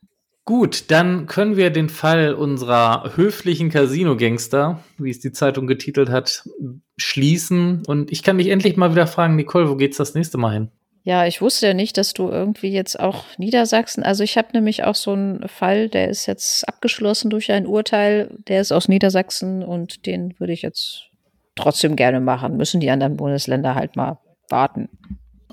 Gut, 0.48 0.90
dann 0.90 1.26
können 1.26 1.58
wir 1.58 1.68
den 1.68 1.90
Fall 1.90 2.32
unserer 2.32 3.12
höflichen 3.16 3.68
Casino-Gangster, 3.68 4.82
wie 4.96 5.10
es 5.10 5.20
die 5.20 5.30
Zeitung 5.30 5.66
getitelt 5.66 6.08
hat, 6.08 6.48
schließen. 6.96 7.82
Und 7.86 8.10
ich 8.10 8.22
kann 8.22 8.38
dich 8.38 8.48
endlich 8.48 8.78
mal 8.78 8.92
wieder 8.92 9.06
fragen, 9.06 9.36
Nicole, 9.36 9.68
wo 9.68 9.76
geht's 9.76 9.98
das 9.98 10.14
nächste 10.14 10.38
Mal 10.38 10.54
hin? 10.54 10.70
Ja, 11.02 11.26
ich 11.26 11.42
wusste 11.42 11.66
ja 11.66 11.74
nicht, 11.74 11.98
dass 11.98 12.14
du 12.14 12.30
irgendwie 12.30 12.70
jetzt 12.70 12.98
auch 12.98 13.26
Niedersachsen, 13.36 14.02
also 14.02 14.24
ich 14.24 14.38
habe 14.38 14.48
nämlich 14.54 14.84
auch 14.84 14.94
so 14.94 15.12
einen 15.12 15.46
Fall, 15.48 15.90
der 15.90 16.08
ist 16.08 16.24
jetzt 16.24 16.66
abgeschlossen 16.66 17.28
durch 17.28 17.52
ein 17.52 17.66
Urteil, 17.66 18.34
der 18.48 18.62
ist 18.62 18.72
aus 18.72 18.88
Niedersachsen 18.88 19.62
und 19.62 20.06
den 20.06 20.34
würde 20.40 20.54
ich 20.54 20.62
jetzt 20.62 21.10
trotzdem 21.56 21.94
gerne 21.94 22.20
machen. 22.20 22.56
Müssen 22.56 22.80
die 22.80 22.88
anderen 22.88 23.18
Bundesländer 23.18 23.74
halt 23.74 23.96
mal 23.96 24.18
warten. 24.48 24.88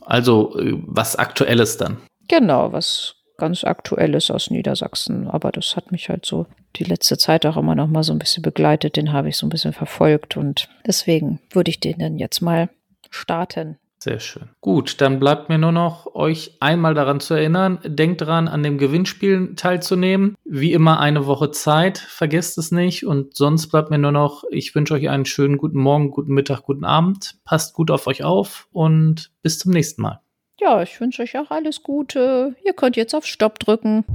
Also 0.05 0.58
äh, 0.58 0.71
was 0.86 1.17
Aktuelles 1.17 1.75
dann? 1.75 1.97
Genau, 2.29 2.71
was 2.71 3.24
ganz 3.38 3.63
Aktuelles 3.63 4.32
aus 4.32 4.50
Niedersachsen. 4.50 5.28
Aber 5.28 5.52
das 5.52 5.76
hat 5.76 5.91
mich 5.91 6.10
halt 6.10 6.26
so 6.26 6.48
die 6.76 6.84
letzte 6.84 7.17
Zeit 7.17 7.45
auch 7.45 7.58
immer 7.58 7.76
noch 7.76 7.88
mal 7.88 8.04
so 8.04 8.13
ein 8.13 8.19
bisschen 8.19 8.43
begleitet. 8.43 8.95
Den 8.95 9.13
habe 9.13 9.30
ich 9.30 9.38
so 9.38 9.45
ein 9.45 9.50
bisschen 9.50 9.74
verfolgt 9.74 10.38
und 10.38 10.69
deswegen 10.86 11.39
würde 11.52 11.69
ich 11.69 11.80
den 11.80 12.00
dann 12.00 12.17
jetzt 12.17 12.41
mal 12.41 12.69
starten. 13.10 13.78
Sehr 14.06 14.19
schön. 14.19 14.50
Gut, 14.62 15.02
dann 15.02 15.19
bleibt 15.19 15.50
mir 15.50 15.58
nur 15.58 15.71
noch, 15.71 16.13
euch 16.13 16.58
einmal 16.60 16.93
daran 16.93 17.19
zu 17.19 17.34
erinnern. 17.34 17.80
Denkt 17.84 18.21
dran, 18.21 18.48
an 18.48 18.62
dem 18.62 18.78
Gewinnspiel 18.78 19.56
teilzunehmen. 19.56 20.36
Wie 20.43 20.74
immer 20.74 21.00
eine 21.00 21.26
Woche 21.26 21.50
Zeit. 21.50 21.98
Vergesst 21.98 22.60
es 22.60 22.71
nicht. 22.71 23.08
Und 23.08 23.36
sonst 23.36 23.69
bleibt 23.69 23.89
mir 23.89 23.98
nur 23.98 24.12
noch, 24.12 24.43
ich 24.52 24.76
wünsche 24.76 24.93
euch 24.93 25.10
einen 25.10 25.26
schönen 25.26 25.58
guten 25.58 25.80
Morgen, 25.80 26.12
guten 26.12 26.36
Mittag, 26.36 26.62
guten 26.62 26.86
Abend. 26.86 27.39
Passt 27.45 27.74
gut 27.74 27.89
auf 27.89 28.06
euch 28.06 28.24
auf 28.24 28.67
und 28.71 29.32
bis 29.41 29.58
zum 29.58 29.71
nächsten 29.71 30.04
Mal. 30.04 30.21
Ja, 30.58 30.82
ich 30.82 31.02
wünsche 31.02 31.22
euch 31.22 31.38
auch 31.38 31.52
alles 31.52 31.84
Gute. 31.84 32.56
Ihr 32.63 32.74
könnt 32.74 32.96
jetzt 32.96 33.13
auf 33.13 33.26
Stopp 33.26 33.60
drücken. 33.60 34.06